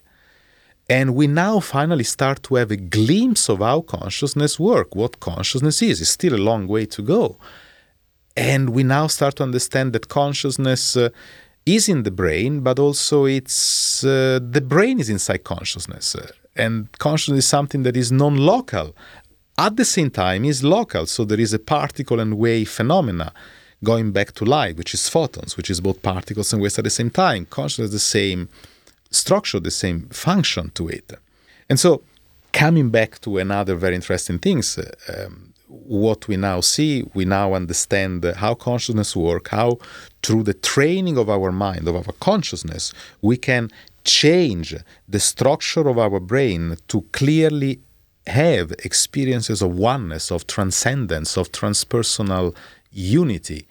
And 0.97 1.15
we 1.15 1.25
now 1.25 1.59
finally 1.59 2.03
start 2.03 2.43
to 2.43 2.53
have 2.59 2.69
a 2.69 2.75
glimpse 2.75 3.49
of 3.49 3.57
how 3.67 3.81
consciousness 3.81 4.59
works, 4.59 4.95
what 4.95 5.19
consciousness 5.19 5.81
is. 5.81 6.01
It's 6.01 6.11
still 6.11 6.35
a 6.35 6.45
long 6.49 6.67
way 6.67 6.85
to 6.85 7.01
go. 7.01 7.39
And 8.37 8.69
we 8.69 8.83
now 8.83 9.07
start 9.07 9.37
to 9.37 9.43
understand 9.49 9.93
that 9.93 10.07
consciousness 10.07 10.95
uh, 10.95 11.09
is 11.65 11.89
in 11.89 12.03
the 12.03 12.11
brain, 12.11 12.59
but 12.59 12.77
also 12.77 13.25
it's 13.25 14.03
uh, 14.03 14.39
the 14.55 14.61
brain 14.61 14.99
is 14.99 15.09
inside 15.09 15.43
consciousness. 15.55 16.13
Uh, 16.13 16.27
and 16.55 16.75
consciousness 16.99 17.45
is 17.45 17.47
something 17.47 17.81
that 17.87 17.97
is 17.97 18.11
non 18.11 18.35
local. 18.37 18.95
At 19.57 19.77
the 19.77 19.85
same 19.85 20.11
time, 20.11 20.45
is 20.45 20.63
local. 20.63 21.07
So 21.07 21.25
there 21.25 21.39
is 21.39 21.53
a 21.53 21.59
particle 21.75 22.19
and 22.19 22.37
wave 22.37 22.69
phenomena 22.69 23.33
going 23.83 24.11
back 24.11 24.33
to 24.33 24.45
light, 24.45 24.77
which 24.77 24.93
is 24.93 25.09
photons, 25.09 25.57
which 25.57 25.71
is 25.71 25.81
both 25.81 26.03
particles 26.03 26.53
and 26.53 26.61
waves 26.61 26.77
at 26.77 26.83
the 26.83 26.97
same 26.99 27.09
time. 27.09 27.47
Consciousness 27.47 27.87
is 27.87 27.93
the 27.93 28.09
same 28.19 28.49
structure, 29.13 29.59
the 29.59 29.71
same 29.71 30.07
function 30.09 30.71
to 30.71 30.87
it. 30.89 31.13
And 31.69 31.79
so, 31.79 32.01
coming 32.51 32.89
back 32.89 33.19
to 33.21 33.37
another 33.37 33.75
very 33.75 33.95
interesting 33.95 34.39
things, 34.39 34.77
uh, 34.77 34.91
um, 35.07 35.53
what 35.67 36.27
we 36.27 36.37
now 36.37 36.61
see, 36.61 37.03
we 37.13 37.25
now 37.25 37.53
understand 37.53 38.23
how 38.37 38.53
consciousness 38.53 39.15
work, 39.15 39.49
how 39.49 39.79
through 40.21 40.43
the 40.43 40.53
training 40.53 41.17
of 41.17 41.29
our 41.29 41.51
mind, 41.51 41.87
of 41.87 41.95
our 41.95 42.13
consciousness, 42.19 42.93
we 43.21 43.37
can 43.37 43.71
change 44.03 44.75
the 45.07 45.19
structure 45.19 45.87
of 45.87 45.97
our 45.97 46.19
brain 46.19 46.77
to 46.89 47.01
clearly 47.11 47.79
have 48.27 48.71
experiences 48.83 49.61
of 49.61 49.71
oneness, 49.71 50.31
of 50.31 50.47
transcendence, 50.47 51.37
of 51.37 51.51
transpersonal 51.51 52.55
unity. 52.91 53.67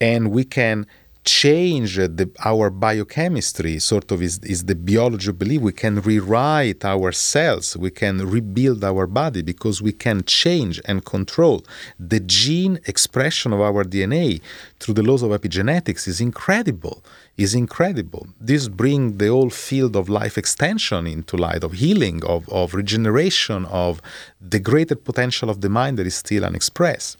And 0.00 0.30
we 0.30 0.44
can 0.44 0.86
change 1.24 1.96
the, 1.96 2.30
our 2.44 2.70
biochemistry, 2.70 3.78
sort 3.78 4.12
of 4.12 4.22
is, 4.22 4.38
is 4.40 4.64
the 4.64 4.74
biology 4.74 5.32
belief. 5.32 5.62
We 5.62 5.72
can 5.72 6.00
rewrite 6.00 6.84
our 6.84 7.12
cells, 7.12 7.76
we 7.76 7.90
can 7.90 8.18
rebuild 8.28 8.84
our 8.84 9.06
body 9.06 9.42
because 9.42 9.80
we 9.80 9.92
can 9.92 10.24
change 10.24 10.80
and 10.84 11.04
control 11.04 11.64
the 11.98 12.20
gene 12.20 12.78
expression 12.86 13.52
of 13.52 13.60
our 13.60 13.84
DNA 13.84 14.40
through 14.78 14.94
the 14.94 15.02
laws 15.02 15.22
of 15.22 15.30
epigenetics 15.30 16.06
is 16.06 16.20
incredible. 16.20 17.02
Is 17.36 17.54
incredible. 17.54 18.28
This 18.40 18.68
brings 18.68 19.18
the 19.18 19.26
whole 19.26 19.50
field 19.50 19.96
of 19.96 20.08
life 20.08 20.38
extension 20.38 21.06
into 21.06 21.36
light, 21.36 21.64
of 21.64 21.72
healing, 21.72 22.24
of, 22.24 22.48
of 22.48 22.74
regeneration, 22.74 23.64
of 23.64 24.00
the 24.40 24.60
greater 24.60 24.94
potential 24.94 25.50
of 25.50 25.60
the 25.60 25.68
mind 25.68 25.98
that 25.98 26.06
is 26.06 26.14
still 26.14 26.44
unexpressed. 26.44 27.16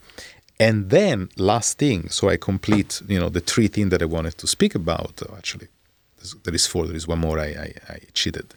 And 0.60 0.90
then 0.90 1.28
last 1.36 1.78
thing, 1.78 2.08
so 2.10 2.28
I 2.28 2.36
complete, 2.36 3.02
you 3.08 3.18
know, 3.18 3.28
the 3.28 3.40
three 3.40 3.68
things 3.68 3.90
that 3.90 4.02
I 4.02 4.04
wanted 4.04 4.38
to 4.38 4.46
speak 4.46 4.74
about. 4.74 5.20
Actually, 5.36 5.68
there 6.44 6.54
is 6.54 6.66
four. 6.66 6.86
There 6.86 6.96
is 6.96 7.08
one 7.08 7.18
more. 7.18 7.38
I, 7.38 7.46
I, 7.46 7.74
I 7.88 7.98
cheated. 8.12 8.54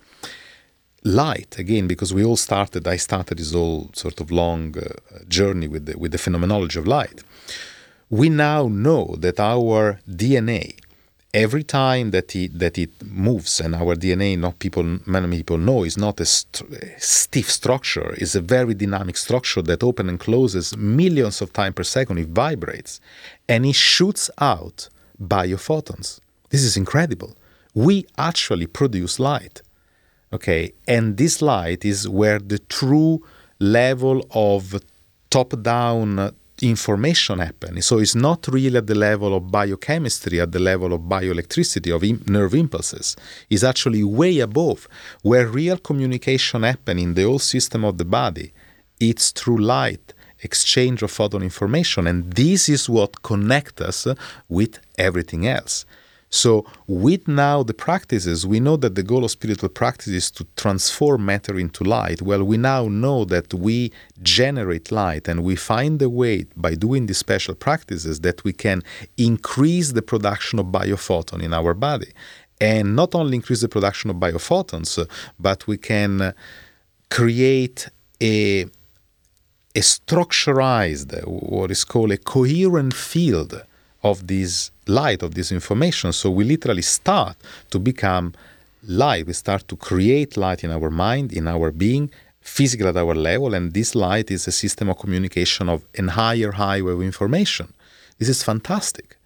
Light 1.04 1.58
again, 1.58 1.88
because 1.88 2.14
we 2.14 2.24
all 2.24 2.38
started. 2.38 2.88
I 2.88 2.98
started 2.98 3.38
this 3.38 3.54
whole 3.54 3.90
sort 3.94 4.20
of 4.20 4.30
long 4.30 4.78
uh, 4.78 5.20
journey 5.28 5.68
with 5.68 5.86
the 5.86 5.98
with 5.98 6.12
the 6.12 6.18
phenomenology 6.18 6.78
of 6.80 6.86
light. 6.86 7.24
We 8.10 8.30
now 8.30 8.68
know 8.68 9.16
that 9.20 9.40
our 9.40 10.00
DNA 10.10 10.78
every 11.34 11.64
time 11.64 12.12
that 12.12 12.36
it, 12.36 12.58
that 12.58 12.78
it 12.78 12.92
moves 13.04 13.60
and 13.60 13.76
our 13.76 13.96
DNA, 13.96 14.38
not 14.38 14.60
people, 14.60 15.00
many 15.06 15.38
people 15.38 15.58
know, 15.58 15.84
is 15.84 15.98
not 15.98 16.20
a 16.20 16.26
st- 16.26 17.02
stiff 17.02 17.52
structure. 17.52 18.14
It's 18.18 18.36
a 18.36 18.42
very 18.42 18.74
dynamic 18.74 19.18
structure 19.18 19.62
that 19.64 19.84
opens 19.84 20.10
and 20.10 20.20
closes 20.20 20.76
millions 20.78 21.42
of 21.42 21.54
times 21.54 21.76
per 21.76 21.84
second. 21.84 22.18
It 22.20 22.30
vibrates, 22.30 23.00
and 23.48 23.66
it 23.66 23.76
shoots 23.76 24.30
out 24.40 24.90
biophotons. 25.22 26.20
This 26.50 26.64
is 26.64 26.78
incredible. 26.78 27.36
We 27.74 28.08
actually 28.18 28.68
produce 28.68 29.20
light, 29.20 29.62
okay, 30.34 30.74
and 30.88 31.18
this 31.18 31.42
light 31.42 31.86
is 31.86 32.08
where 32.08 32.40
the 32.40 32.60
true 32.60 33.24
level 33.60 34.26
of 34.32 34.82
top-down 35.30 36.34
information 36.62 37.40
happening. 37.40 37.82
So 37.82 38.00
it's 38.00 38.16
not 38.16 38.48
really 38.48 38.78
at 38.78 38.88
the 38.88 38.96
level 38.96 39.36
of 39.36 39.52
biochemistry, 39.52 40.42
at 40.42 40.52
the 40.52 40.60
level 40.60 40.94
of 40.94 41.02
bioelectricity, 41.02 41.96
of 41.96 42.04
Im- 42.04 42.24
nerve 42.28 42.56
impulses. 42.56 43.16
It's 43.50 43.64
actually 43.64 44.04
way 44.04 44.40
above 44.40 44.88
where 45.22 45.48
real 45.48 45.78
communication 45.78 46.64
happens 46.64 47.02
in 47.02 47.14
the 47.14 47.24
whole 47.24 47.40
system 47.40 47.84
of 47.84 47.98
the 47.98 48.06
body. 48.06 48.54
It's 49.00 49.32
through 49.32 49.60
light, 49.60 50.14
exchange 50.40 51.02
of 51.04 51.12
photon 51.12 51.44
information, 51.44 52.08
and 52.08 52.34
this 52.34 52.70
is 52.70 52.90
what 52.90 53.22
connects 53.24 53.82
us 53.82 54.08
with 54.50 54.80
everything 54.98 55.48
else. 55.48 55.86
So, 56.30 56.66
with 56.88 57.28
now 57.28 57.64
the 57.64 57.74
practices, 57.74 58.46
we 58.46 58.60
know 58.60 58.76
that 58.78 58.96
the 58.96 59.04
goal 59.04 59.24
of 59.24 59.32
spiritual 59.32 59.70
practice 59.70 60.08
is 60.08 60.32
to 60.32 60.46
transform 60.58 61.26
matter 61.26 61.58
into 61.58 61.86
light. 61.86 62.22
Well, 62.22 62.44
we 62.44 62.58
now 62.58 62.90
know 62.90 63.24
that 63.26 63.54
we 63.54 63.94
generate 64.22 64.92
light 64.92 65.30
and 65.30 65.42
we 65.44 65.56
find 65.56 66.02
a 66.02 66.10
way 66.10 66.46
by 66.58 66.76
doing 66.76 67.06
these 67.06 67.18
special 67.18 67.56
practices 67.56 68.20
that 68.22 68.44
we 68.44 68.52
can 68.52 68.84
increase 69.18 69.94
the 69.94 70.02
production 70.02 70.60
of 70.60 70.66
biophoton 70.66 71.42
in 71.42 71.54
our 71.54 71.74
body. 71.74 72.12
And 72.60 72.96
not 72.96 73.16
only 73.16 73.36
increase 73.36 73.62
the 73.62 73.70
production 73.70 74.10
of 74.10 74.18
biophotons, 74.18 75.00
uh, 75.00 75.06
but 75.40 75.66
we 75.66 75.78
can 75.78 76.22
uh, 76.22 76.32
create 77.10 77.88
a 78.22 78.66
a 79.76 79.80
structurized, 79.80 81.16
uh, 81.16 81.30
what 81.30 81.70
is 81.70 81.84
called 81.84 82.12
a 82.12 82.18
coherent 82.18 82.96
field 82.96 83.64
of 84.04 84.28
this 84.28 84.72
light, 84.88 85.22
of 85.24 85.36
this 85.36 85.52
information. 85.52 86.14
So 86.14 86.30
we 86.30 86.44
literally 86.44 86.82
start 86.82 87.38
to 87.72 87.80
become 87.80 88.34
light. 88.84 89.28
We 89.28 89.34
start 89.34 89.68
to 89.68 89.76
create 89.76 90.38
light 90.38 90.64
in 90.64 90.72
our 90.72 90.90
mind, 90.90 91.34
in 91.34 91.48
our 91.48 91.72
being, 91.72 92.12
physical 92.42 92.88
at 92.88 92.98
our 92.98 93.14
level, 93.14 93.54
and 93.54 93.74
this 93.74 93.94
light 93.94 94.32
is 94.32 94.48
a 94.48 94.52
system 94.52 94.90
of 94.90 94.98
communication 94.98 95.68
of 95.68 95.84
a 95.98 96.04
higher 96.08 96.52
highway 96.54 96.94
of 96.94 97.02
information. 97.02 97.74
This 98.20 98.30
is 98.30 98.42
fantastic. 98.42 99.18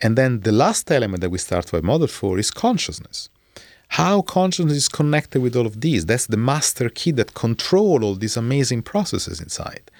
And 0.00 0.16
then 0.16 0.40
the 0.40 0.52
last 0.52 0.90
element 0.90 1.20
that 1.22 1.30
we 1.30 1.38
start 1.38 1.66
to 1.66 1.76
have 1.76 1.84
model 1.84 2.06
for 2.06 2.38
is 2.38 2.50
consciousness. 2.50 3.28
How 3.88 4.22
consciousness 4.22 4.76
is 4.76 4.88
connected 4.88 5.40
with 5.40 5.56
all 5.56 5.66
of 5.66 5.80
these. 5.80 6.04
That's 6.06 6.26
the 6.26 6.36
master 6.36 6.88
key 6.88 7.12
that 7.12 7.34
control 7.34 8.04
all 8.04 8.14
these 8.14 8.36
amazing 8.36 8.82
processes 8.82 9.40
inside. 9.40 9.90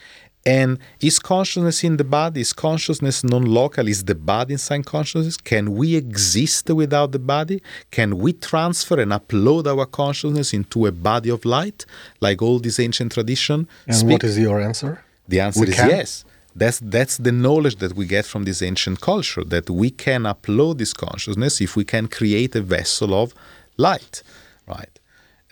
And 0.46 0.78
is 1.00 1.18
consciousness 1.18 1.84
in 1.84 1.96
the 1.96 2.04
body? 2.04 2.40
Is 2.40 2.52
consciousness 2.52 3.22
non 3.24 3.44
local? 3.44 3.86
Is 3.88 4.04
the 4.04 4.14
body 4.14 4.54
inside 4.54 4.86
consciousness? 4.86 5.36
Can 5.36 5.74
we 5.74 5.96
exist 5.96 6.70
without 6.70 7.12
the 7.12 7.18
body? 7.18 7.62
Can 7.90 8.18
we 8.18 8.32
transfer 8.32 9.00
and 9.00 9.12
upload 9.12 9.66
our 9.66 9.84
consciousness 9.84 10.54
into 10.54 10.86
a 10.86 10.92
body 10.92 11.30
of 11.30 11.44
light, 11.44 11.84
like 12.20 12.40
all 12.40 12.58
these 12.58 12.78
ancient 12.80 13.12
tradition? 13.12 13.68
And 13.86 13.96
speak? 13.96 14.12
what 14.12 14.24
is 14.24 14.38
your 14.38 14.60
answer? 14.60 15.02
The 15.28 15.40
answer 15.40 15.60
we 15.60 15.68
is 15.68 15.74
can? 15.76 15.90
yes. 15.90 16.24
That's, 16.56 16.80
that's 16.80 17.18
the 17.18 17.30
knowledge 17.30 17.76
that 17.76 17.94
we 17.94 18.06
get 18.06 18.24
from 18.24 18.44
this 18.44 18.62
ancient 18.62 19.00
culture 19.00 19.44
that 19.44 19.70
we 19.70 19.90
can 19.90 20.22
upload 20.22 20.78
this 20.78 20.92
consciousness 20.92 21.60
if 21.60 21.76
we 21.76 21.84
can 21.84 22.08
create 22.08 22.56
a 22.56 22.62
vessel 22.62 23.14
of 23.14 23.32
light, 23.76 24.22
right? 24.66 24.97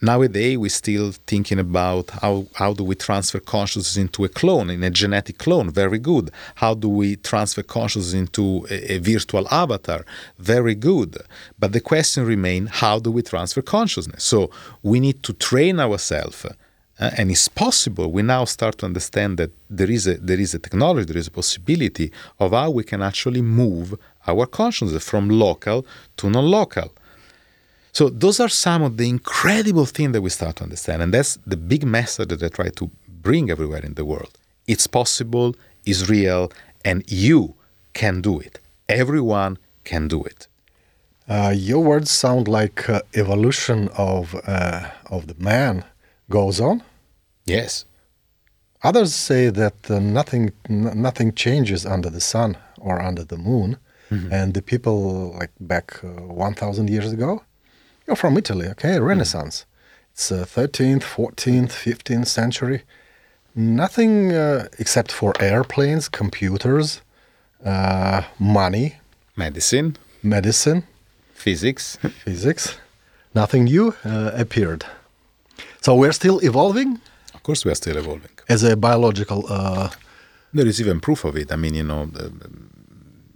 Nowadays 0.01 0.59
we're 0.59 0.69
still 0.69 1.13
thinking 1.27 1.59
about 1.59 2.11
how, 2.11 2.47
how 2.55 2.73
do 2.73 2.85
we 2.85 2.95
transfer 2.95 3.41
consciousness 3.41 3.97
into 3.97 4.25
a 4.25 4.29
clone 4.29 4.71
in 4.71 4.83
a 4.83 4.91
genetic 4.91 5.39
clone? 5.39 5.71
Very 5.71 5.99
good. 5.99 6.31
How 6.57 6.75
do 6.75 6.89
we 6.89 7.17
transfer 7.17 7.63
consciousness 7.63 8.15
into 8.15 8.67
a, 8.71 8.95
a 8.95 8.99
virtual 8.99 9.49
avatar? 9.49 10.05
Very 10.39 10.75
good. 10.75 11.17
But 11.59 11.73
the 11.73 11.81
question 11.81 12.25
remains 12.25 12.71
how 12.71 12.99
do 12.99 13.11
we 13.11 13.23
transfer 13.23 13.63
consciousness? 13.63 14.25
So 14.25 14.51
we 14.83 15.01
need 15.01 15.23
to 15.25 15.33
train 15.33 15.81
ourselves 15.81 16.47
uh, 16.99 17.11
and 17.19 17.31
it's 17.31 17.49
possible. 17.49 18.11
We 18.11 18.23
now 18.23 18.45
start 18.45 18.79
to 18.79 18.87
understand 18.87 19.39
that 19.39 19.51
there 19.69 19.91
is 19.91 20.07
a 20.07 20.15
there 20.15 20.41
is 20.41 20.55
a 20.55 20.59
technology 20.59 21.05
there 21.05 21.19
is 21.19 21.27
a 21.27 21.31
possibility 21.31 22.11
of 22.39 22.53
how 22.53 22.71
we 22.71 22.85
can 22.85 23.03
actually 23.03 23.43
move 23.43 23.95
our 24.27 24.47
consciousness 24.47 25.07
from 25.07 25.29
local 25.29 25.87
to 26.17 26.31
non-local 26.31 26.93
so 27.97 28.11
those 28.11 28.41
are 28.41 28.51
some 28.51 28.83
of 28.83 28.99
the 28.99 29.09
incredible 29.09 29.87
things 29.87 30.13
that 30.13 30.21
we 30.21 30.29
start 30.29 30.57
to 30.57 30.65
understand, 30.65 31.01
and 31.01 31.15
that's 31.15 31.39
the 31.47 31.57
big 31.57 31.83
message 31.87 32.29
that 32.29 32.43
I 32.43 32.49
try 32.49 32.69
to 32.81 32.91
bring 33.09 33.51
everywhere 33.51 33.83
in 33.83 33.95
the 33.95 34.05
world. 34.05 34.33
It's 34.67 34.87
possible, 34.87 35.57
it's 35.87 36.07
real, 36.11 36.53
and 36.85 37.11
you 37.11 37.55
can 37.95 38.21
do 38.21 38.39
it. 38.39 38.61
Everyone 38.87 39.57
can 39.85 40.09
do 40.09 40.23
it. 40.25 40.47
Uh, 41.27 41.55
your 41.57 41.83
words 41.83 42.11
sound 42.11 42.49
like 42.49 42.87
uh, 42.91 43.01
evolution 43.15 43.89
of 43.97 44.35
uh, 44.47 44.91
of 45.17 45.27
the 45.31 45.39
man 45.53 45.83
goes 46.29 46.61
on. 46.61 46.83
Yes. 47.47 47.87
Others 48.83 49.15
say 49.15 49.49
that 49.49 49.79
uh, 49.91 50.01
nothing 50.01 50.53
nothing 50.69 51.33
changes 51.33 51.87
under 51.87 52.11
the 52.11 52.21
sun 52.21 52.59
or 52.79 53.01
under 53.01 53.25
the 53.25 53.39
moon, 53.39 53.79
mm-hmm. 54.11 54.31
and 54.31 54.53
the 54.53 54.61
people 54.61 55.33
like 55.41 55.53
back 55.59 55.87
uh, 56.05 56.09
one 56.47 56.53
thousand 56.53 56.91
years 56.91 57.11
ago 57.11 57.41
you're 58.07 58.17
from 58.17 58.37
Italy, 58.37 58.67
okay? 58.69 58.99
Renaissance. 58.99 59.65
Mm. 59.65 59.77
It's 60.13 60.33
uh, 60.33 60.45
13th, 60.45 61.03
14th, 61.03 61.73
15th 61.73 62.27
century. 62.27 62.83
Nothing 63.55 64.33
uh, 64.33 64.69
except 64.79 65.13
for 65.13 65.33
airplanes, 65.41 66.09
computers, 66.09 67.03
uh, 67.65 68.23
money, 68.39 68.97
medicine, 69.37 69.97
medicine, 70.23 70.85
physics, 71.35 71.97
physics. 72.25 72.79
Nothing 73.35 73.65
new 73.65 73.95
uh, 74.05 74.31
appeared. 74.35 74.85
So 75.83 75.95
we're 75.95 76.13
still 76.13 76.39
evolving. 76.41 77.01
Of 77.35 77.43
course, 77.43 77.65
we 77.65 77.71
are 77.71 77.75
still 77.75 77.97
evolving 77.97 78.31
as 78.49 78.63
a 78.63 78.77
biological. 78.77 79.45
Uh, 79.49 79.91
there 80.53 80.67
is 80.67 80.81
even 80.81 81.01
proof 81.01 81.25
of 81.25 81.37
it. 81.37 81.53
I 81.53 81.57
mean, 81.57 81.75
you 81.75 81.85
know, 81.85 82.11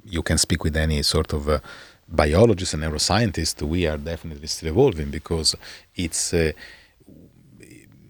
you 0.05 0.23
can 0.23 0.39
speak 0.39 0.65
with 0.65 0.77
any 0.77 1.03
sort 1.03 1.33
of 1.33 1.49
uh, 1.49 1.61
biologists 2.11 2.75
and 2.75 2.83
neuroscientists, 2.83 3.63
we 3.63 3.87
are 3.87 3.97
definitely 3.97 4.49
still 4.49 4.71
evolving 4.71 5.11
because 5.11 5.55
it's 5.95 6.35
uh, 6.35 6.53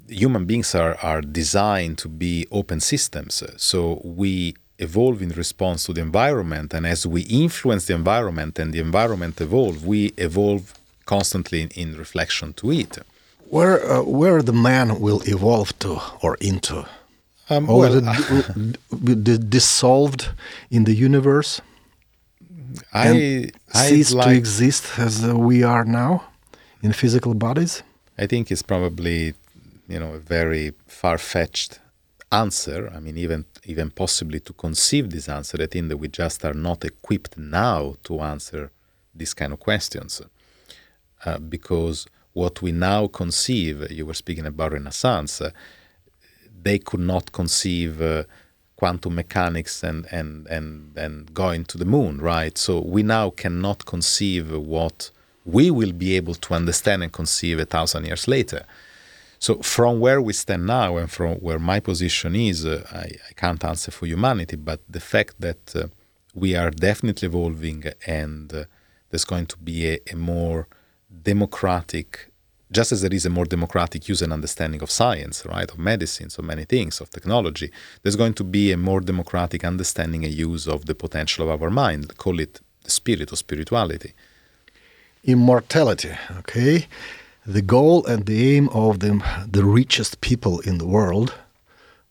human 0.08 0.44
beings 0.44 0.74
are, 0.74 0.96
are 1.02 1.20
designed 1.20 1.98
to 1.98 2.08
be 2.08 2.46
open 2.50 2.80
systems. 2.80 3.42
So 3.56 4.00
we 4.04 4.54
evolve 4.78 5.22
in 5.22 5.30
response 5.30 5.84
to 5.86 5.92
the 5.92 6.00
environment, 6.00 6.74
and 6.74 6.86
as 6.86 7.06
we 7.06 7.22
influence 7.22 7.86
the 7.86 7.94
environment 7.94 8.58
and 8.58 8.72
the 8.72 8.80
environment 8.80 9.40
evolve, 9.40 9.86
we 9.86 10.12
evolve 10.16 10.74
constantly 11.04 11.62
in, 11.62 11.68
in 11.76 11.96
reflection 11.96 12.52
to 12.54 12.72
it. 12.72 12.98
Where 13.48 13.78
uh, 13.92 14.02
where 14.02 14.42
the 14.42 14.52
man 14.52 15.00
will 15.00 15.22
evolve 15.26 15.76
to 15.80 16.00
or 16.22 16.36
into? 16.40 16.86
Um, 17.50 17.68
or 17.68 17.80
well, 17.80 17.96
it 17.96 19.50
dissolved 19.50 20.28
in 20.70 20.84
the 20.84 20.94
universe? 20.94 21.60
I 22.92 23.50
cease 23.72 24.12
like, 24.12 24.26
to 24.26 24.34
exist 24.34 24.98
as 24.98 25.26
we 25.26 25.62
are 25.62 25.84
now 25.84 26.24
in 26.82 26.92
physical 26.92 27.34
bodies? 27.34 27.82
I 28.18 28.26
think 28.26 28.50
it's 28.50 28.62
probably 28.62 29.34
you 29.88 29.98
know 29.98 30.14
a 30.14 30.18
very 30.18 30.72
far 30.86 31.18
fetched 31.18 31.80
answer. 32.32 32.90
I 32.94 33.00
mean, 33.00 33.16
even 33.18 33.44
even 33.64 33.90
possibly 33.90 34.40
to 34.40 34.52
conceive 34.52 35.10
this 35.10 35.28
answer, 35.28 35.58
I 35.60 35.66
think 35.66 35.88
that 35.88 35.96
we 35.96 36.08
just 36.08 36.44
are 36.44 36.54
not 36.54 36.84
equipped 36.84 37.36
now 37.36 37.96
to 38.04 38.20
answer 38.20 38.70
these 39.14 39.34
kind 39.34 39.52
of 39.52 39.60
questions, 39.60 40.22
uh, 41.24 41.38
because 41.38 42.06
what 42.32 42.62
we 42.62 42.72
now 42.72 43.08
conceive, 43.08 43.90
you 43.90 44.06
were 44.06 44.14
speaking 44.14 44.46
about 44.46 44.72
Renaissance, 44.72 45.40
uh, 45.40 45.50
they 46.62 46.78
could 46.78 47.00
not 47.00 47.32
conceive. 47.32 48.00
Uh, 48.00 48.24
quantum 48.80 49.14
mechanics 49.14 49.84
and, 49.84 50.06
and, 50.10 50.46
and, 50.46 50.96
and 50.96 51.34
going 51.34 51.62
to 51.66 51.76
the 51.76 51.84
moon, 51.84 52.18
right? 52.18 52.56
So 52.56 52.80
we 52.80 53.02
now 53.02 53.28
cannot 53.28 53.84
conceive 53.84 54.50
what 54.76 55.10
we 55.44 55.70
will 55.70 55.92
be 55.92 56.16
able 56.16 56.34
to 56.46 56.54
understand 56.54 57.02
and 57.02 57.12
conceive 57.12 57.58
a 57.58 57.66
thousand 57.66 58.06
years 58.06 58.26
later. 58.26 58.64
So 59.38 59.56
from 59.74 60.00
where 60.00 60.22
we 60.22 60.32
stand 60.32 60.66
now 60.66 60.96
and 60.96 61.10
from 61.10 61.32
where 61.46 61.58
my 61.58 61.78
position 61.80 62.34
is, 62.34 62.64
uh, 62.64 62.86
I, 62.90 63.06
I, 63.28 63.32
can't 63.36 63.62
answer 63.64 63.90
for 63.90 64.06
humanity, 64.06 64.56
but 64.56 64.80
the 64.88 65.04
fact 65.12 65.34
that 65.40 65.76
uh, 65.76 65.88
we 66.34 66.56
are 66.56 66.70
definitely 66.70 67.26
evolving 67.26 67.84
and 68.06 68.50
uh, 68.54 68.64
there's 69.10 69.26
going 69.26 69.48
to 69.52 69.58
be 69.58 69.78
a, 69.92 69.98
a 70.10 70.16
more 70.16 70.68
democratic 71.22 72.29
just 72.72 72.92
as 72.92 73.02
there 73.02 73.12
is 73.12 73.26
a 73.26 73.30
more 73.30 73.44
democratic 73.44 74.08
use 74.08 74.22
and 74.22 74.32
understanding 74.32 74.82
of 74.82 74.90
science, 74.90 75.44
right, 75.44 75.70
of 75.70 75.78
medicine, 75.78 76.30
so 76.30 76.42
many 76.42 76.64
things, 76.64 77.00
of 77.00 77.10
technology, 77.10 77.70
there's 78.02 78.16
going 78.16 78.34
to 78.34 78.44
be 78.44 78.72
a 78.72 78.76
more 78.76 79.00
democratic 79.00 79.64
understanding 79.64 80.24
and 80.24 80.32
use 80.32 80.68
of 80.68 80.86
the 80.86 80.94
potential 80.94 81.50
of 81.50 81.62
our 81.62 81.70
mind. 81.70 82.16
Call 82.16 82.38
it 82.38 82.60
the 82.84 82.90
spirit 82.90 83.32
or 83.32 83.36
spirituality. 83.36 84.12
Immortality, 85.24 86.12
okay? 86.38 86.86
The 87.46 87.62
goal 87.62 88.06
and 88.06 88.26
the 88.26 88.56
aim 88.56 88.68
of 88.68 89.00
the, 89.00 89.22
the 89.50 89.64
richest 89.64 90.20
people 90.20 90.60
in 90.60 90.78
the 90.78 90.86
world. 90.86 91.34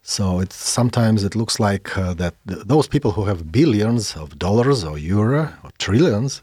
So 0.02 0.40
it's 0.40 0.56
sometimes 0.56 1.24
it 1.24 1.36
looks 1.36 1.60
like 1.60 1.98
uh, 1.98 2.14
that 2.16 2.34
th- 2.48 2.64
those 2.66 2.88
people 2.88 3.12
who 3.12 3.26
have 3.26 3.52
billions 3.52 4.16
of 4.16 4.40
dollars 4.40 4.84
or 4.84 4.98
euro 4.98 5.54
or 5.64 5.70
trillions, 5.78 6.42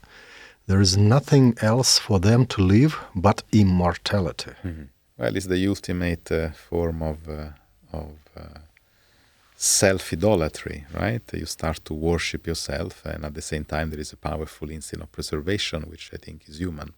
there 0.67 0.81
is 0.81 0.97
nothing 0.97 1.57
else 1.63 1.99
for 1.99 2.19
them 2.21 2.47
to 2.47 2.61
live 2.61 2.99
but 3.15 3.43
immortality. 3.53 4.53
Mm-hmm. 4.65 4.83
Well, 5.19 5.37
it's 5.37 5.47
the 5.47 5.67
ultimate 5.67 6.31
uh, 6.31 6.51
form 6.51 7.03
of 7.03 7.29
uh, 7.29 7.49
of 7.93 8.19
uh, 8.37 8.59
self 9.57 10.13
idolatry, 10.13 10.85
right? 10.93 11.23
You 11.33 11.47
start 11.47 11.85
to 11.85 11.95
worship 11.95 12.47
yourself, 12.47 13.05
and 13.07 13.25
at 13.25 13.35
the 13.35 13.43
same 13.43 13.65
time, 13.65 13.91
there 13.91 14.01
is 14.01 14.13
a 14.13 14.17
powerful 14.17 14.71
instinct 14.71 15.05
of 15.05 15.13
preservation, 15.13 15.83
which 15.85 16.11
I 16.13 16.19
think 16.19 16.49
is 16.49 16.59
human. 16.59 16.93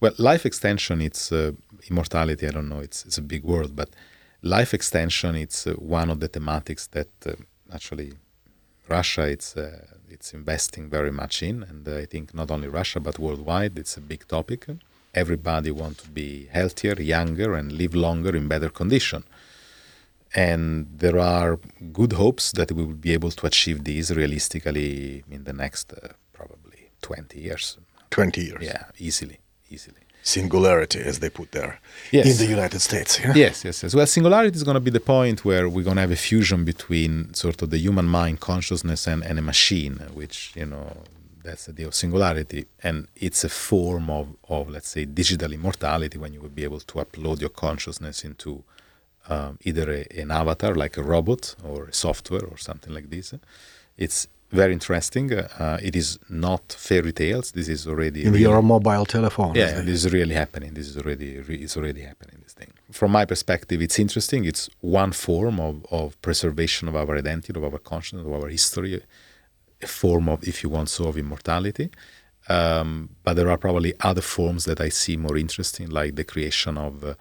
Well, 0.00 0.12
life 0.18 0.44
extension, 0.44 1.00
it's 1.00 1.32
uh, 1.32 1.52
immortality. 1.88 2.46
I 2.46 2.50
don't 2.50 2.68
know; 2.68 2.80
it's 2.80 3.06
it's 3.06 3.18
a 3.18 3.22
big 3.22 3.44
word, 3.44 3.74
but 3.74 3.90
life 4.42 4.74
extension, 4.74 5.36
it's 5.36 5.66
uh, 5.66 5.72
one 5.72 6.10
of 6.10 6.20
the 6.20 6.28
thematics 6.28 6.90
that 6.90 7.08
uh, 7.26 7.32
actually 7.72 8.12
Russia, 8.88 9.22
it's 9.22 9.56
it's 10.18 10.34
investing 10.34 10.90
very 10.90 11.12
much 11.12 11.42
in, 11.42 11.62
and 11.62 11.86
I 11.88 12.04
think 12.04 12.34
not 12.34 12.50
only 12.50 12.68
Russia 12.68 12.98
but 12.98 13.18
worldwide, 13.18 13.78
it's 13.78 13.96
a 13.96 14.00
big 14.00 14.26
topic. 14.26 14.66
Everybody 15.14 15.70
wants 15.70 16.02
to 16.02 16.10
be 16.10 16.48
healthier, 16.50 16.96
younger, 17.00 17.54
and 17.54 17.70
live 17.72 17.94
longer 17.94 18.34
in 18.34 18.48
better 18.48 18.68
condition. 18.68 19.22
And 20.34 20.62
there 21.02 21.18
are 21.18 21.58
good 21.92 22.12
hopes 22.14 22.52
that 22.52 22.72
we 22.72 22.82
will 22.84 23.02
be 23.08 23.12
able 23.12 23.30
to 23.30 23.46
achieve 23.46 23.84
these 23.84 24.14
realistically 24.14 25.24
in 25.30 25.44
the 25.44 25.52
next 25.52 25.92
uh, 25.92 26.08
probably 26.32 26.90
20 27.00 27.40
years. 27.40 27.78
20 28.10 28.40
years. 28.40 28.62
Yeah, 28.62 28.84
easily, 28.98 29.38
easily 29.70 30.07
singularity, 30.28 31.00
as 31.00 31.16
they 31.20 31.30
put 31.30 31.48
there, 31.52 31.80
yes. 32.12 32.26
in 32.30 32.36
the 32.42 32.50
United 32.58 32.80
States. 32.80 33.18
Yeah? 33.18 33.32
Yes, 33.34 33.64
yes, 33.64 33.82
yes. 33.82 33.94
Well, 33.94 34.06
singularity 34.06 34.56
is 34.56 34.64
going 34.68 34.80
to 34.82 34.86
be 34.88 34.90
the 34.90 35.06
point 35.16 35.44
where 35.44 35.68
we're 35.68 35.84
going 35.84 35.96
to 35.96 36.02
have 36.06 36.16
a 36.20 36.22
fusion 36.30 36.64
between 36.64 37.32
sort 37.34 37.62
of 37.62 37.70
the 37.70 37.78
human 37.78 38.06
mind, 38.06 38.40
consciousness, 38.40 39.06
and, 39.06 39.24
and 39.24 39.38
a 39.38 39.42
machine, 39.42 39.94
which, 40.12 40.52
you 40.54 40.66
know, 40.66 40.86
that's 41.42 41.64
the 41.66 41.72
idea 41.72 41.86
of 41.86 41.94
singularity. 41.94 42.66
And 42.82 43.08
it's 43.16 43.42
a 43.44 43.48
form 43.48 44.10
of, 44.10 44.26
of, 44.48 44.68
let's 44.68 44.88
say, 44.88 45.04
digital 45.06 45.52
immortality 45.52 46.18
when 46.18 46.32
you 46.34 46.40
will 46.42 46.56
be 46.60 46.64
able 46.64 46.80
to 46.80 46.94
upload 47.04 47.40
your 47.40 47.50
consciousness 47.50 48.24
into 48.24 48.64
um, 49.28 49.58
either 49.68 49.90
a, 49.90 50.20
an 50.22 50.30
avatar, 50.30 50.74
like 50.74 50.96
a 50.96 51.02
robot, 51.02 51.54
or 51.64 51.86
a 51.86 51.92
software, 51.92 52.44
or 52.44 52.58
something 52.58 52.92
like 52.92 53.08
this. 53.10 53.34
It's 53.96 54.28
very 54.50 54.72
interesting. 54.72 55.32
Uh, 55.32 55.78
it 55.82 55.94
is 55.94 56.18
not 56.28 56.72
fairy 56.72 57.12
tales. 57.12 57.52
This 57.52 57.68
is 57.68 57.86
already 57.86 58.24
in 58.24 58.32
real. 58.32 58.42
your 58.50 58.62
mobile 58.62 59.04
telephone. 59.04 59.54
Yeah, 59.54 59.80
this 59.82 60.04
is 60.04 60.12
really 60.12 60.34
happening. 60.34 60.74
This 60.74 60.88
is 60.88 60.96
already 60.96 61.38
re- 61.40 61.56
it's 61.56 61.76
already 61.76 62.02
happening. 62.02 62.38
This 62.42 62.54
thing. 62.54 62.72
From 62.90 63.12
my 63.12 63.24
perspective, 63.26 63.82
it's 63.82 63.98
interesting. 63.98 64.44
It's 64.46 64.70
one 64.80 65.12
form 65.12 65.60
of, 65.60 65.84
of 65.90 66.20
preservation 66.22 66.88
of 66.88 66.96
our 66.96 67.16
identity, 67.16 67.52
of 67.54 67.64
our 67.64 67.78
consciousness, 67.78 68.26
of 68.26 68.32
our 68.32 68.48
history, 68.48 69.02
a 69.82 69.86
form 69.86 70.28
of, 70.28 70.46
if 70.46 70.62
you 70.62 70.70
want 70.70 70.88
so, 70.88 71.08
of 71.08 71.18
immortality. 71.18 71.90
Um, 72.48 73.10
but 73.24 73.34
there 73.34 73.50
are 73.50 73.58
probably 73.58 73.92
other 74.00 74.22
forms 74.22 74.64
that 74.64 74.80
I 74.80 74.88
see 74.88 75.18
more 75.18 75.36
interesting, 75.36 75.90
like 75.90 76.16
the 76.16 76.24
creation 76.24 76.78
of 76.78 77.04
uh, 77.04 77.14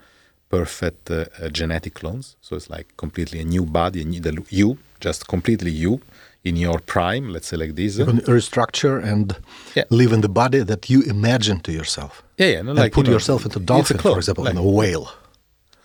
perfect 0.49 1.11
uh, 1.11 1.25
uh 1.41 1.49
genetic 1.49 1.95
clones. 1.95 2.37
So 2.39 2.55
it's 2.55 2.69
like 2.69 2.95
completely 2.95 3.41
a 3.41 3.43
new 3.43 3.65
body, 3.65 4.01
a 4.03 4.05
new, 4.05 4.21
the, 4.21 4.41
you, 4.49 4.77
just 5.01 5.27
completely 5.27 5.71
you 5.71 6.01
in 6.49 6.55
your 6.55 6.79
prime, 6.79 7.25
let's 7.33 7.47
say 7.47 7.57
like 7.57 7.75
this. 7.75 7.97
You 7.97 8.05
can 8.05 8.19
restructure 8.38 8.95
and 9.12 9.36
Yeah. 9.75 9.83
live 9.89 10.12
in 10.15 10.21
the 10.21 10.29
body 10.41 10.60
that 10.71 10.89
you 10.91 10.99
imagine 11.03 11.60
to 11.67 11.71
yourself. 11.71 12.23
Yeah, 12.38 12.47
yeah, 12.53 12.62
no, 12.62 12.69
and 12.71 12.79
like, 12.79 12.93
put 12.93 13.05
you 13.05 13.12
know, 13.12 13.15
yourself 13.17 13.45
into 13.45 13.60
dolphin, 13.60 13.97
clone, 13.97 14.15
for 14.15 14.19
example, 14.19 14.43
like- 14.45 14.53
in 14.53 14.57
a 14.57 14.69
whale. 14.79 15.07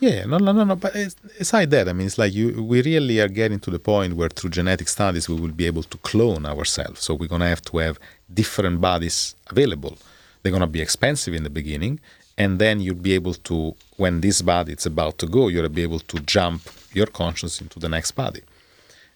Yeah, 0.00 0.24
no, 0.24 0.38
no, 0.38 0.50
no, 0.52 0.64
no. 0.64 0.74
But 0.84 0.96
it's, 0.96 1.14
aside 1.38 1.70
that, 1.70 1.88
I 1.88 1.92
mean, 1.92 2.06
it's 2.08 2.18
like 2.18 2.32
you. 2.34 2.46
We 2.72 2.82
really 2.82 3.20
are 3.20 3.28
getting 3.28 3.60
to 3.60 3.70
the 3.70 3.78
point 3.78 4.10
where, 4.18 4.28
through 4.36 4.50
genetic 4.50 4.88
studies, 4.88 5.28
we 5.28 5.36
will 5.42 5.52
be 5.62 5.66
able 5.72 5.84
to 5.84 5.96
clone 6.10 6.44
ourselves. 6.44 6.98
So 7.04 7.14
we're 7.14 7.28
gonna 7.34 7.48
have 7.54 7.62
to 7.70 7.78
have 7.78 7.98
different 8.40 8.80
bodies 8.80 9.36
available. 9.52 9.94
They're 10.42 10.52
gonna 10.52 10.66
be 10.78 10.80
expensive 10.80 11.34
in 11.34 11.44
the 11.44 11.50
beginning, 11.60 12.00
and 12.36 12.58
then 12.58 12.80
you'll 12.80 12.96
be 13.10 13.12
able 13.20 13.34
to, 13.50 13.76
when 13.96 14.20
this 14.22 14.42
body 14.42 14.72
is 14.72 14.86
about 14.86 15.18
to 15.18 15.26
go, 15.26 15.42
you'll 15.48 15.68
be 15.68 15.84
able 15.84 16.00
to 16.12 16.18
jump 16.36 16.62
your 16.92 17.06
conscience 17.06 17.60
into 17.60 17.78
the 17.78 17.88
next 17.88 18.10
body. 18.12 18.42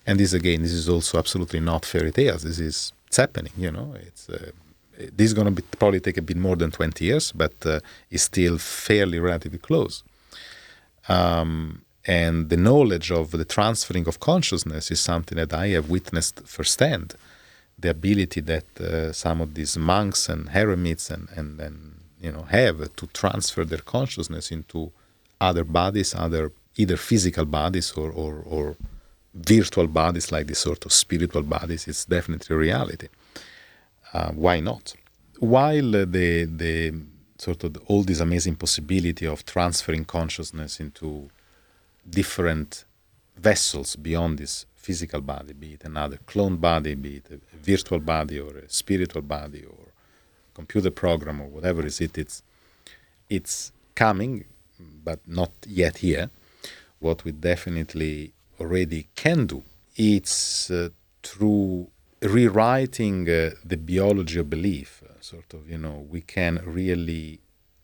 And 0.07 0.21
this 0.21 0.33
again, 0.33 0.63
this 0.63 0.73
is 0.73 0.89
also 0.89 1.19
absolutely 1.19 1.61
not 1.61 1.85
fairy 1.85 2.13
tales. 2.13 2.43
This 2.43 2.59
is 2.59 2.93
it's 3.07 3.17
happening. 3.17 3.53
You 3.57 3.73
know, 3.73 3.95
it's. 3.99 4.29
Uh, 4.29 4.51
this 4.99 5.27
is 5.27 5.35
going 5.35 5.55
to 5.55 5.63
probably 5.79 6.01
take 6.01 6.17
a 6.17 6.23
bit 6.23 6.39
more 6.39 6.57
than 6.57 6.71
20 6.71 7.05
years, 7.05 7.31
but 7.31 7.53
uh, 7.67 7.81
it's 8.11 8.23
still 8.23 8.57
fairly 8.57 9.19
relatively 9.21 9.59
close 9.59 10.03
um, 11.09 11.83
and 12.05 12.51
the 12.51 12.57
knowledge 12.57 13.11
of 13.11 13.31
the 13.31 13.45
transferring 13.45 14.07
of 14.07 14.21
consciousness 14.21 14.91
is 14.91 15.01
something 15.01 15.37
that 15.37 15.53
I 15.53 15.69
have 15.69 15.91
witnessed 15.91 16.41
firsthand. 16.47 17.15
The 17.79 17.91
ability 17.91 18.41
that 18.43 18.81
uh, 18.81 19.13
some 19.13 19.41
of 19.41 19.55
these 19.55 19.77
monks 19.77 20.29
and 20.29 20.51
hermits 20.51 21.11
and, 21.11 21.29
and, 21.37 21.61
and 21.61 22.01
you 22.21 22.33
know 22.33 22.43
have 22.43 22.95
to 22.97 23.07
transfer 23.09 23.65
their 23.65 23.81
consciousness 23.81 24.51
into 24.51 24.93
other 25.41 25.65
bodies, 25.65 26.15
other 26.15 26.53
either 26.77 26.97
physical 26.97 27.45
bodies 27.45 27.93
or, 27.93 28.11
or, 28.11 28.43
or 28.47 28.77
virtual 29.37 29.87
bodies 29.87 30.33
like 30.33 30.47
this 30.47 30.61
sort 30.61 30.85
of 30.87 30.93
spiritual 30.93 31.43
bodies, 31.43 31.87
it's 31.89 32.05
definitely 32.05 32.55
a 32.55 32.59
reality. 32.59 33.09
Uh, 34.13 34.31
why 34.33 34.61
not? 34.61 34.95
While 35.39 35.91
the 35.91 36.49
the 36.51 36.95
sort 37.39 37.65
of 37.65 37.77
all 37.87 38.03
this 38.03 38.21
amazing 38.21 38.57
possibility 38.57 39.27
of 39.27 39.45
transferring 39.45 40.07
consciousness 40.07 40.81
into 40.81 41.29
different 42.09 42.85
vessels 43.37 43.95
beyond 43.97 44.39
this 44.39 44.65
physical 44.75 45.21
body, 45.21 45.53
be 45.53 45.75
it 45.75 45.85
another 45.85 46.19
clone 46.27 46.57
body, 46.57 46.95
be 46.95 47.17
it 47.17 47.27
a 47.31 47.57
virtual 47.57 48.01
body 48.01 48.41
or 48.41 48.57
a 48.57 48.69
spiritual 48.71 49.23
body 49.23 49.65
or 49.65 49.87
computer 50.55 50.91
program 50.91 51.41
or 51.43 51.49
whatever 51.49 51.85
is 51.85 52.01
it, 52.01 52.17
it's 52.17 52.43
it's 53.29 53.73
coming, 53.95 54.45
but 55.05 55.19
not 55.27 55.51
yet 55.67 55.99
here. 55.99 56.31
What 57.01 57.25
we 57.25 57.33
definitely 57.33 58.33
already 58.61 59.09
can 59.15 59.47
do, 59.47 59.63
it's 59.97 60.71
uh, 60.71 60.91
through 61.23 61.89
rewriting 62.23 63.29
uh, 63.29 63.51
the 63.65 63.77
biology 63.77 64.39
of 64.39 64.51
belief. 64.51 65.03
Uh, 65.05 65.21
sort 65.21 65.53
of, 65.55 65.69
you 65.69 65.79
know, 65.79 66.07
we 66.09 66.21
can 66.21 66.63
really 66.65 67.41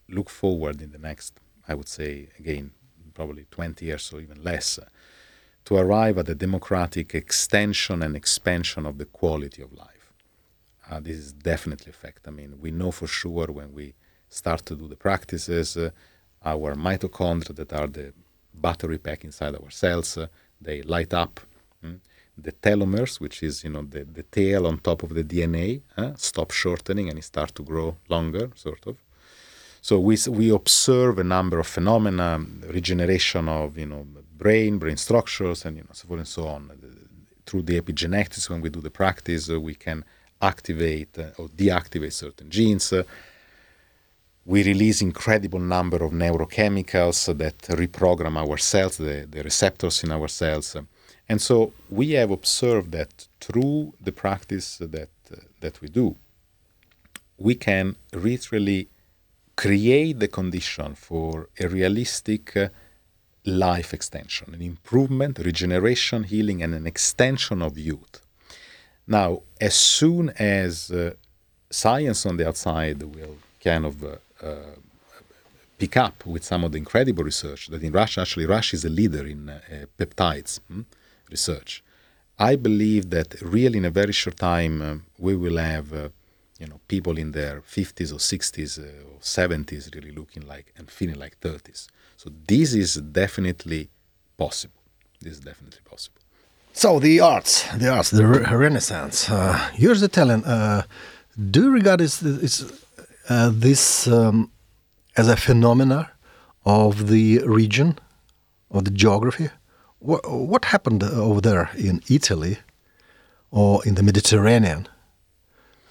look 0.08 0.30
forward 0.30 0.80
in 0.80 0.92
the 0.92 0.98
next, 0.98 1.38
I 1.68 1.74
would 1.74 1.88
say, 1.88 2.28
again, 2.38 2.72
probably 3.14 3.46
20 3.50 3.84
years 3.84 4.12
or 4.12 4.20
even 4.20 4.42
less, 4.42 4.78
uh, 4.78 4.86
to 5.64 5.76
arrive 5.76 6.18
at 6.18 6.28
a 6.28 6.34
democratic 6.34 7.14
extension 7.14 8.02
and 8.02 8.16
expansion 8.16 8.86
of 8.86 8.98
the 8.98 9.04
quality 9.04 9.62
of 9.62 9.72
life. 9.72 10.12
Uh, 10.90 11.00
this 11.00 11.16
is 11.16 11.32
definitely 11.32 11.90
a 11.90 11.94
fact. 11.94 12.26
I 12.26 12.30
mean, 12.30 12.58
we 12.60 12.70
know 12.70 12.90
for 12.90 13.06
sure 13.06 13.46
when 13.46 13.72
we 13.72 13.94
start 14.28 14.66
to 14.66 14.76
do 14.76 14.88
the 14.88 14.96
practices, 14.96 15.76
uh, 15.76 15.90
our 16.44 16.74
mitochondria, 16.74 17.54
that 17.56 17.72
are 17.72 17.86
the 17.86 18.12
battery 18.52 18.98
pack 18.98 19.24
inside 19.24 19.54
our 19.54 19.70
cells, 19.70 20.18
they 20.62 20.82
light 20.82 21.12
up. 21.14 21.40
mm. 21.84 21.98
The 22.36 22.52
telomeres, 22.52 23.20
which 23.20 23.42
is 23.42 23.64
you 23.64 23.70
know 23.70 23.82
the, 23.82 24.04
the 24.04 24.22
tail 24.22 24.66
on 24.66 24.78
top 24.78 25.02
of 25.02 25.10
the 25.14 25.24
DNA, 25.24 25.82
stop 26.18 26.50
shortening 26.50 27.08
and 27.10 27.22
start 27.22 27.54
to 27.56 27.62
grow 27.62 27.96
longer, 28.08 28.50
sort 28.54 28.86
of. 28.86 28.96
So 29.82 29.98
we 29.98 30.16
we 30.28 30.50
observe 30.50 31.18
a 31.18 31.24
number 31.24 31.58
of 31.58 31.66
phenomena, 31.66 32.28
regeneration 32.68 33.48
of 33.48 33.76
you 33.76 33.86
know 33.86 34.06
brain, 34.38 34.78
brain 34.78 34.96
structures, 34.96 35.64
and 35.64 35.76
you 35.76 35.82
know 35.82 35.90
so 35.92 36.08
forth 36.08 36.20
and 36.20 36.28
so 36.28 36.46
on. 36.46 36.70
Through 37.46 37.62
the 37.62 37.80
epigenetics, 37.80 38.48
when 38.48 38.60
we 38.60 38.70
do 38.70 38.80
the 38.80 38.90
practice, 38.90 39.50
uh, 39.50 39.60
we 39.60 39.74
can 39.74 40.04
activate 40.40 41.18
uh, 41.18 41.38
or 41.38 41.48
deactivate 41.48 42.12
certain 42.12 42.48
genes. 42.48 42.92
Uh, 42.92 43.02
we 44.44 44.64
release 44.64 45.00
incredible 45.02 45.60
number 45.60 46.02
of 46.02 46.12
neurochemicals 46.12 47.36
that 47.38 47.58
reprogram 47.62 48.36
our 48.36 48.56
cells, 48.56 48.96
the, 48.96 49.26
the 49.30 49.42
receptors 49.42 50.02
in 50.02 50.10
our 50.10 50.28
cells. 50.28 50.76
And 51.28 51.40
so 51.40 51.72
we 51.88 52.10
have 52.12 52.30
observed 52.30 52.92
that 52.92 53.28
through 53.40 53.94
the 54.00 54.12
practice 54.12 54.78
that, 54.78 55.10
uh, 55.32 55.36
that 55.60 55.80
we 55.80 55.88
do, 55.88 56.16
we 57.38 57.54
can 57.54 57.96
literally 58.12 58.88
create 59.56 60.18
the 60.18 60.28
condition 60.28 60.94
for 60.94 61.48
a 61.60 61.68
realistic 61.68 62.56
uh, 62.56 62.68
life 63.44 63.92
extension, 63.94 64.54
an 64.54 64.62
improvement, 64.62 65.38
regeneration, 65.38 66.24
healing, 66.24 66.62
and 66.62 66.74
an 66.74 66.86
extension 66.86 67.62
of 67.62 67.78
youth. 67.78 68.20
Now, 69.06 69.42
as 69.60 69.74
soon 69.74 70.30
as 70.30 70.90
uh, 70.90 71.12
science 71.70 72.24
on 72.26 72.36
the 72.36 72.48
outside 72.48 73.02
will 73.02 73.36
kind 73.62 73.84
of 73.84 74.02
uh, 74.02 74.16
pick 75.82 75.96
up 75.96 76.24
with 76.24 76.44
some 76.44 76.62
of 76.64 76.70
the 76.72 76.78
incredible 76.78 77.24
research 77.24 77.62
that 77.68 77.82
in 77.82 77.92
Russia, 77.92 78.20
actually, 78.20 78.46
Russia 78.46 78.76
is 78.76 78.84
a 78.84 78.88
leader 79.00 79.24
in 79.34 79.48
uh, 79.48 79.54
uh, 79.54 79.86
peptides 79.98 80.60
hmm, 80.68 80.82
research. 81.30 81.82
I 82.38 82.52
believe 82.56 83.10
that 83.10 83.28
really 83.56 83.78
in 83.82 83.86
a 83.92 83.94
very 84.02 84.12
short 84.12 84.36
time 84.36 84.74
um, 84.82 85.06
we 85.26 85.34
will 85.36 85.58
have, 85.58 85.92
uh, 85.92 86.08
you 86.60 86.66
know, 86.68 86.78
people 86.86 87.18
in 87.18 87.32
their 87.32 87.56
50s 87.62 88.10
or 88.16 88.20
60s 88.34 88.72
uh, 88.78 89.10
or 89.10 89.18
70s 89.20 89.94
really 89.96 90.12
looking 90.12 90.44
like 90.46 90.72
and 90.76 90.90
feeling 90.98 91.18
like 91.24 91.34
30s. 91.40 91.88
So 92.16 92.30
this 92.46 92.74
is 92.74 92.90
definitely 93.22 93.82
possible. 94.36 94.82
This 95.20 95.34
is 95.34 95.40
definitely 95.40 95.80
possible. 95.92 96.20
So 96.72 96.98
the 97.00 97.20
arts, 97.20 97.52
the 97.76 97.88
arts, 97.96 98.10
the 98.10 98.26
re- 98.26 98.56
Renaissance. 98.66 99.28
Uh, 99.28 99.70
you're 99.76 99.94
the 99.94 100.06
Italian. 100.06 100.44
Uh, 100.44 100.82
do 101.54 101.64
you 101.64 101.70
regard 101.70 102.00
this, 102.00 102.18
this, 102.20 102.56
uh, 103.28 103.50
this 103.52 104.06
um, 104.06 104.50
as 105.16 105.28
a 105.28 105.36
phenomena 105.36 106.10
of 106.64 107.08
the 107.08 107.40
region, 107.44 107.98
of 108.70 108.84
the 108.84 108.90
geography? 108.90 109.50
What, 109.98 110.28
what 110.30 110.64
happened 110.66 111.02
over 111.02 111.40
there 111.40 111.70
in 111.76 112.02
Italy 112.08 112.58
or 113.50 113.84
in 113.86 113.94
the 113.94 114.02
Mediterranean 114.02 114.88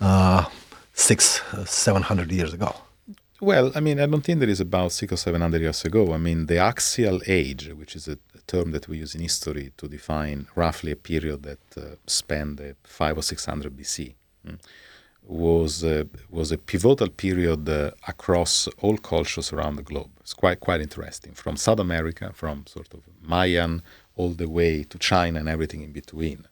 uh, 0.02 0.46
six, 0.94 1.41
seven 1.65 2.02
hundred 2.04 2.32
years 2.32 2.54
ago? 2.54 2.76
Well, 3.39 3.72
I 3.74 3.80
mean, 3.80 4.00
I 4.00 4.06
don't 4.06 4.22
think 4.22 4.39
that 4.41 4.50
is 4.50 4.60
about 4.60 4.91
six 4.91 5.12
or 5.13 5.17
seven 5.17 5.41
hundred 5.41 5.62
years 5.62 5.84
ago. 5.84 6.13
I 6.13 6.17
mean, 6.17 6.46
the 6.46 6.58
axial 6.58 7.22
age, 7.26 7.72
which 7.74 7.96
is 7.96 8.08
a, 8.08 8.17
term 8.48 8.72
that 8.72 8.88
we 8.89 8.98
use 8.98 9.15
in 9.15 9.22
history 9.22 9.72
to 9.78 9.88
define 9.88 10.48
roughly 10.56 10.91
a 10.91 10.96
period 10.96 11.44
that 11.44 11.63
uh, 11.78 11.96
spanned 12.06 12.60
five 12.84 13.17
or 13.17 13.24
six 13.24 13.46
hundred 13.46 13.78
BC, 13.78 14.13
mm, 14.46 14.60
was 15.27 15.84
uh, 15.84 16.03
was 16.29 16.51
a 16.51 16.57
pivotal 16.57 17.10
period 17.10 17.69
uh, 17.69 17.91
across 18.07 18.67
all 18.81 18.97
cultures 18.97 19.53
around 19.53 19.75
the 19.75 19.84
globe. 19.84 20.12
It's 20.19 20.34
quite 20.34 20.60
quite 20.60 20.81
interesting, 20.81 21.34
from 21.34 21.55
South 21.57 21.79
America, 21.79 22.31
from 22.34 22.65
sort 22.67 22.93
of 22.93 23.01
Mayan 23.21 23.81
all 24.15 24.29
the 24.29 24.49
way 24.49 24.84
to 24.84 24.97
China 24.97 25.39
and 25.39 25.49
everything 25.49 25.81
in 25.81 25.91
between. 25.91 26.45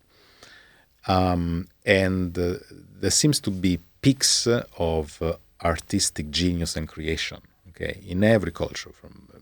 Um, 1.08 1.68
and 1.86 2.38
uh, 2.38 2.56
there 3.02 3.12
seems 3.12 3.40
to 3.42 3.52
be 3.52 3.80
peaks 4.02 4.48
of 4.78 5.22
uh, 5.22 5.34
artistic 5.64 6.30
genius 6.30 6.76
and 6.76 6.88
creation. 6.88 7.40
Okay, 7.70 8.02
in 8.06 8.24
every 8.24 8.52
culture, 8.52 8.92
from 8.92 9.28
uh, 9.34 9.40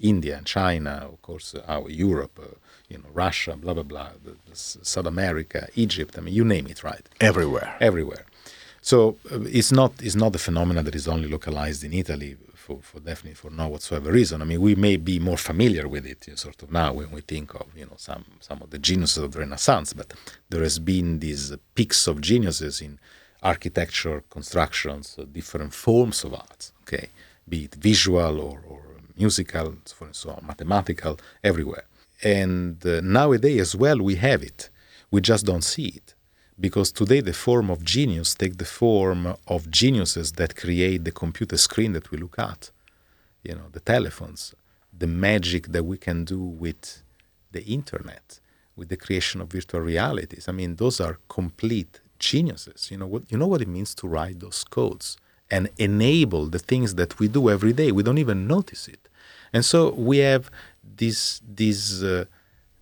India 0.00 0.36
and 0.36 0.46
China, 0.46 1.08
of 1.12 1.20
course, 1.22 1.54
uh, 1.54 1.62
our 1.68 1.90
Europe, 1.90 2.38
uh, 2.40 2.54
you 2.88 2.98
know, 2.98 3.10
Russia, 3.12 3.56
blah 3.56 3.74
blah 3.74 3.82
blah, 3.82 4.10
the, 4.24 4.36
the 4.48 4.56
South 4.56 5.06
America, 5.06 5.68
Egypt. 5.74 6.16
I 6.16 6.20
mean, 6.22 6.34
you 6.34 6.44
name 6.44 6.66
it, 6.66 6.82
right? 6.82 7.08
Everywhere. 7.20 7.76
everywhere. 7.80 8.24
So 8.82 9.18
uh, 9.30 9.40
it's 9.42 9.72
not 9.72 9.92
it's 10.02 10.14
not 10.16 10.34
a 10.34 10.38
phenomenon 10.38 10.84
that 10.84 10.94
is 10.94 11.06
only 11.06 11.28
localized 11.28 11.84
in 11.84 11.92
Italy 11.92 12.36
for, 12.54 12.78
for 12.82 13.00
definitely 13.00 13.34
for 13.34 13.50
no 13.50 13.68
whatsoever 13.68 14.10
reason. 14.12 14.40
I 14.40 14.44
mean, 14.44 14.60
we 14.60 14.74
may 14.74 14.96
be 14.96 15.18
more 15.18 15.36
familiar 15.36 15.86
with 15.88 16.06
it 16.06 16.26
you 16.26 16.32
know, 16.32 16.36
sort 16.36 16.62
of 16.62 16.72
now 16.72 16.92
when 16.92 17.10
we 17.10 17.20
think 17.20 17.54
of 17.54 17.66
you 17.76 17.86
know 17.86 17.96
some 17.96 18.24
some 18.40 18.62
of 18.62 18.70
the 18.70 18.78
geniuses 18.78 19.22
of 19.24 19.32
the 19.32 19.40
Renaissance, 19.40 19.92
but 19.92 20.14
there 20.48 20.62
has 20.62 20.78
been 20.78 21.18
these 21.18 21.54
peaks 21.74 22.06
of 22.06 22.20
geniuses 22.20 22.80
in 22.80 22.98
architecture, 23.42 24.22
constructions, 24.30 25.16
uh, 25.18 25.24
different 25.24 25.72
forms 25.74 26.24
of 26.24 26.34
art. 26.34 26.72
Okay, 26.82 27.08
be 27.48 27.64
it 27.64 27.74
visual 27.74 28.40
or, 28.40 28.62
or 28.66 28.82
musical, 29.16 29.74
forth 29.94 30.16
so 30.16 30.30
on, 30.30 30.46
mathematical, 30.46 31.18
everywhere. 31.44 31.84
And 32.22 32.84
uh, 32.86 33.00
nowadays 33.02 33.60
as 33.60 33.76
well, 33.76 33.98
we 33.98 34.16
have 34.16 34.42
it. 34.42 34.70
We 35.10 35.20
just 35.20 35.44
don't 35.44 35.64
see 35.64 35.88
it 35.96 36.14
because 36.60 36.92
today 36.92 37.20
the 37.20 37.32
form 37.32 37.70
of 37.70 37.82
genius 37.84 38.34
take 38.34 38.58
the 38.58 38.64
form 38.64 39.34
of 39.46 39.70
geniuses 39.70 40.32
that 40.32 40.56
create 40.56 41.04
the 41.04 41.12
computer 41.12 41.56
screen 41.56 41.92
that 41.92 42.10
we 42.10 42.18
look 42.18 42.38
at 42.38 42.70
you 43.42 43.54
know 43.54 43.68
the 43.72 43.80
telephones 43.80 44.54
the 44.96 45.06
magic 45.06 45.68
that 45.68 45.84
we 45.84 45.96
can 45.96 46.24
do 46.24 46.38
with 46.38 47.02
the 47.52 47.64
internet 47.64 48.40
with 48.80 48.88
the 48.88 48.96
creation 48.96 49.40
of 49.42 49.52
virtual 49.52 49.80
realities. 49.80 50.48
I 50.48 50.52
mean, 50.52 50.76
those 50.76 51.00
are 51.00 51.18
complete 51.28 52.00
geniuses. 52.18 52.90
You 52.90 52.96
know 52.96 53.06
what 53.06 53.22
you 53.30 53.36
know 53.38 53.46
what 53.46 53.60
it 53.60 53.68
means 53.68 53.94
to 53.96 54.08
write 54.08 54.40
those 54.40 54.64
codes 54.64 55.16
and 55.50 55.68
enable 55.76 56.46
the 56.46 56.58
things 56.58 56.94
that 56.94 57.18
we 57.18 57.28
do 57.28 57.50
every 57.50 57.74
day. 57.74 57.92
We 57.92 58.02
don't 58.02 58.18
even 58.26 58.46
notice 58.46 58.88
it. 58.88 59.08
And 59.52 59.64
so 59.64 59.90
we 59.90 60.18
have 60.18 60.50
these 61.00 61.40
these 61.60 62.02
uh, 62.02 62.24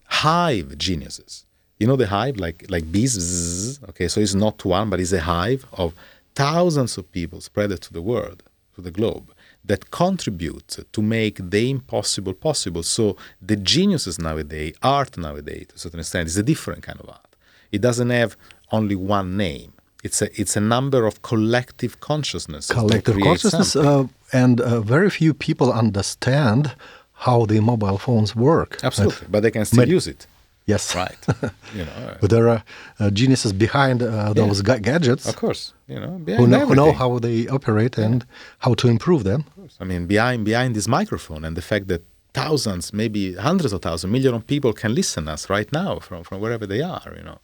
hive 0.05 0.79
geniuses. 0.79 1.45
You 1.79 1.87
know 1.87 1.97
the 1.97 2.09
hive, 2.09 2.37
like 2.37 2.67
like 2.69 2.91
bees. 2.91 3.81
Okay, 3.91 4.09
so 4.09 4.21
it's 4.21 4.35
not 4.35 4.65
one, 4.65 4.91
but 4.91 4.99
it's 5.01 5.13
a 5.13 5.21
hive 5.21 5.65
of 5.73 5.95
thousands 6.35 6.99
of 6.99 7.11
people 7.13 7.41
spread 7.41 7.71
to 7.81 7.93
the 7.93 8.03
world, 8.03 8.43
to 8.75 8.81
the 8.83 8.91
globe, 8.91 9.33
that 9.65 9.91
contribute 9.91 10.79
to 10.93 11.03
make 11.03 11.37
the 11.51 11.71
impossible 11.71 12.35
possible. 12.35 12.83
So 12.83 13.17
the 13.41 13.57
geniuses 13.57 14.19
nowadays, 14.19 14.75
art 14.83 15.17
nowadays, 15.17 15.67
to 15.69 15.75
a 15.77 15.79
certain 15.79 16.01
extent, 16.01 16.27
is 16.27 16.37
a 16.37 16.43
different 16.43 16.83
kind 16.83 17.01
of 17.01 17.09
art. 17.09 17.31
It 17.71 17.81
doesn't 17.81 18.11
have 18.11 18.37
only 18.73 18.97
one 18.97 19.37
name. 19.37 19.73
It's 20.05 20.23
a 20.23 20.29
it's 20.41 20.57
a 20.57 20.61
number 20.61 21.07
of 21.07 21.23
collective 21.23 22.01
consciousness. 22.01 22.69
Collective 22.69 23.19
consciousness, 23.21 23.77
uh, 23.77 24.07
and 24.33 24.61
uh, 24.61 24.81
very 24.81 25.11
few 25.11 25.35
people 25.35 25.73
understand 25.73 26.73
how 27.13 27.47
the 27.47 27.61
mobile 27.61 27.99
phones 27.99 28.35
work. 28.37 28.79
Absolutely, 28.83 29.27
but, 29.27 29.33
but 29.33 29.41
they 29.43 29.51
can 29.51 29.65
still 29.65 29.89
use 29.89 30.07
it. 30.07 30.27
Yes, 30.69 30.95
right. 30.95 31.19
you 31.75 31.85
know, 31.87 32.17
but 32.21 32.29
there 32.29 32.47
are 32.47 32.63
uh, 33.01 33.09
geniuses 33.11 33.55
behind 33.55 34.03
uh, 34.03 34.35
those 34.35 34.59
yeah. 34.59 34.69
ga 34.69 34.79
gadgets. 34.91 35.27
Of 35.27 35.37
course, 35.37 35.73
you 35.93 35.99
know, 35.99 36.15
who 36.37 36.47
know, 36.47 36.67
who 36.67 36.75
know, 36.75 36.93
how 36.93 37.19
they 37.19 37.49
operate 37.49 37.97
yeah. 37.97 38.05
and 38.05 38.27
how 38.59 38.75
to 38.75 38.87
improve 38.87 39.25
them. 39.25 39.47
I 39.81 39.85
mean, 39.85 40.07
behind 40.07 40.45
behind 40.45 40.77
this 40.77 40.87
microphone 40.87 41.43
and 41.47 41.57
the 41.57 41.67
fact 41.71 41.89
that 41.89 42.03
thousands, 42.35 42.93
maybe 42.93 43.21
hundreds 43.49 43.73
of 43.73 43.81
thousands, 43.81 44.13
millions 44.13 44.37
of 44.37 44.47
people 44.47 44.75
can 44.75 44.95
listen 44.95 45.27
us 45.35 45.49
right 45.49 45.71
now 45.73 45.93
from 46.07 46.23
from 46.23 46.37
wherever 46.43 46.67
they 46.67 46.83
are. 46.83 47.13
You 47.19 47.25
know, 47.29 47.39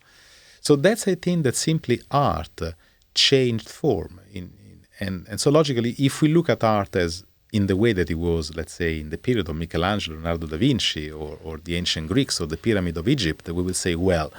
so 0.60 0.76
that's 0.76 1.04
a 1.14 1.16
thing 1.16 1.44
that 1.44 1.56
simply 1.56 1.96
art 2.10 2.56
uh, 2.60 2.72
changed 3.14 3.68
form. 3.70 4.20
In, 4.38 4.44
in, 4.68 4.76
and, 5.00 5.26
and 5.30 5.40
so 5.40 5.48
logically, 5.50 5.92
if 5.98 6.14
we 6.22 6.28
look 6.28 6.48
at 6.50 6.62
art 6.62 6.94
as 6.94 7.24
in 7.54 7.68
the 7.68 7.76
way 7.76 7.92
that 7.92 8.10
it 8.10 8.18
was, 8.28 8.56
let's 8.56 8.72
say, 8.72 8.98
in 8.98 9.10
the 9.10 9.16
period 9.16 9.48
of 9.48 9.54
Michelangelo, 9.54 10.16
Leonardo 10.16 10.48
da 10.48 10.56
Vinci, 10.56 11.08
or, 11.08 11.38
or 11.44 11.56
the 11.58 11.76
ancient 11.76 12.08
Greeks, 12.08 12.40
or 12.40 12.46
the 12.48 12.56
Pyramid 12.56 12.96
of 12.96 13.06
Egypt, 13.06 13.44
that 13.44 13.54
we 13.54 13.62
will 13.62 13.80
say, 13.86 13.94
well, 13.94 14.32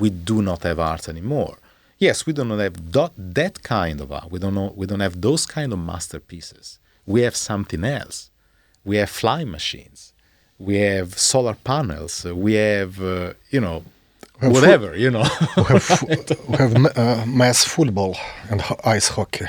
we 0.00 0.10
do 0.10 0.42
not 0.42 0.64
have 0.64 0.80
art 0.80 1.08
anymore. 1.08 1.56
Yes, 1.98 2.26
we 2.26 2.32
do 2.32 2.44
not 2.44 2.58
have 2.58 2.76
that, 2.90 3.12
that 3.16 3.62
kind 3.62 4.00
of 4.00 4.10
art. 4.10 4.32
We 4.32 4.40
don't 4.40 4.54
know. 4.54 4.72
We 4.74 4.86
don't 4.86 4.98
have 5.08 5.20
those 5.20 5.46
kind 5.46 5.72
of 5.72 5.78
masterpieces. 5.78 6.80
We 7.06 7.20
have 7.22 7.36
something 7.36 7.84
else. 7.84 8.30
We 8.84 8.96
have 8.96 9.10
flying 9.10 9.50
machines. 9.52 10.12
We 10.58 10.74
have 10.78 11.16
solar 11.16 11.54
panels. 11.54 12.24
We 12.24 12.54
have, 12.54 13.00
uh, 13.00 13.34
you 13.50 13.60
know, 13.60 13.84
whatever, 14.40 14.96
you 14.96 15.10
know. 15.12 15.24
we 15.56 15.62
have, 15.62 16.04
we 16.48 16.56
have 16.56 16.98
uh, 16.98 17.24
mass 17.26 17.64
football 17.64 18.16
and 18.50 18.60
ice 18.84 19.08
hockey. 19.08 19.46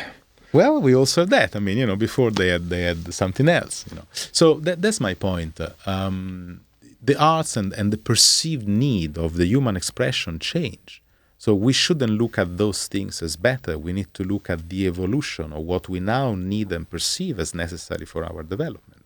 Well, 0.57 0.81
we 0.87 0.95
also 0.95 1.21
have 1.21 1.29
that. 1.29 1.55
I 1.55 1.59
mean, 1.59 1.77
you 1.77 1.85
know, 1.85 1.99
before 2.07 2.31
they 2.39 2.49
had 2.55 2.65
they 2.73 2.83
had 2.89 3.13
something 3.13 3.47
else. 3.59 3.75
You 3.87 3.93
know, 3.97 4.07
so 4.39 4.45
that, 4.65 4.81
that's 4.83 5.01
my 5.09 5.13
point. 5.13 5.55
Um, 5.93 6.61
the 7.09 7.15
arts 7.35 7.51
and, 7.59 7.69
and 7.79 7.87
the 7.93 8.01
perceived 8.11 8.67
need 8.67 9.11
of 9.25 9.31
the 9.39 9.45
human 9.53 9.75
expression 9.81 10.33
change. 10.39 10.91
So 11.37 11.49
we 11.67 11.73
shouldn't 11.83 12.15
look 12.21 12.35
at 12.43 12.49
those 12.63 12.79
things 12.93 13.21
as 13.27 13.33
better. 13.49 13.73
We 13.77 13.93
need 13.99 14.11
to 14.15 14.23
look 14.23 14.45
at 14.49 14.61
the 14.71 14.81
evolution 14.91 15.47
of 15.57 15.61
what 15.71 15.83
we 15.93 15.99
now 15.99 16.27
need 16.33 16.69
and 16.71 16.89
perceive 16.95 17.35
as 17.39 17.53
necessary 17.53 18.07
for 18.13 18.21
our 18.29 18.41
development. 18.41 19.03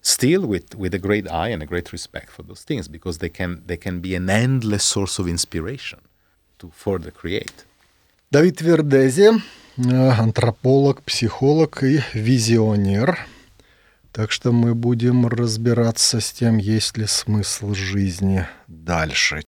Still 0.00 0.46
with, 0.52 0.74
with 0.82 0.92
a 0.94 1.02
great 1.08 1.26
eye 1.30 1.50
and 1.54 1.62
a 1.62 1.66
great 1.72 1.92
respect 1.92 2.30
for 2.30 2.42
those 2.42 2.62
things 2.68 2.88
because 2.96 3.16
they 3.18 3.32
can 3.38 3.50
they 3.70 3.78
can 3.86 3.96
be 4.06 4.12
an 4.20 4.28
endless 4.30 4.84
source 4.94 5.14
of 5.20 5.26
inspiration 5.36 6.00
to 6.60 6.66
further 6.84 7.10
create. 7.10 7.58
David 8.32 8.56
Verdesi. 8.66 9.28
Антрополог, 9.78 11.02
психолог 11.02 11.82
и 11.82 12.02
визионер. 12.14 13.18
Так 14.12 14.32
что 14.32 14.50
мы 14.50 14.74
будем 14.74 15.26
разбираться 15.26 16.20
с 16.20 16.32
тем, 16.32 16.56
есть 16.56 16.96
ли 16.96 17.06
смысл 17.06 17.74
жизни 17.74 18.46
дальше, 18.66 19.42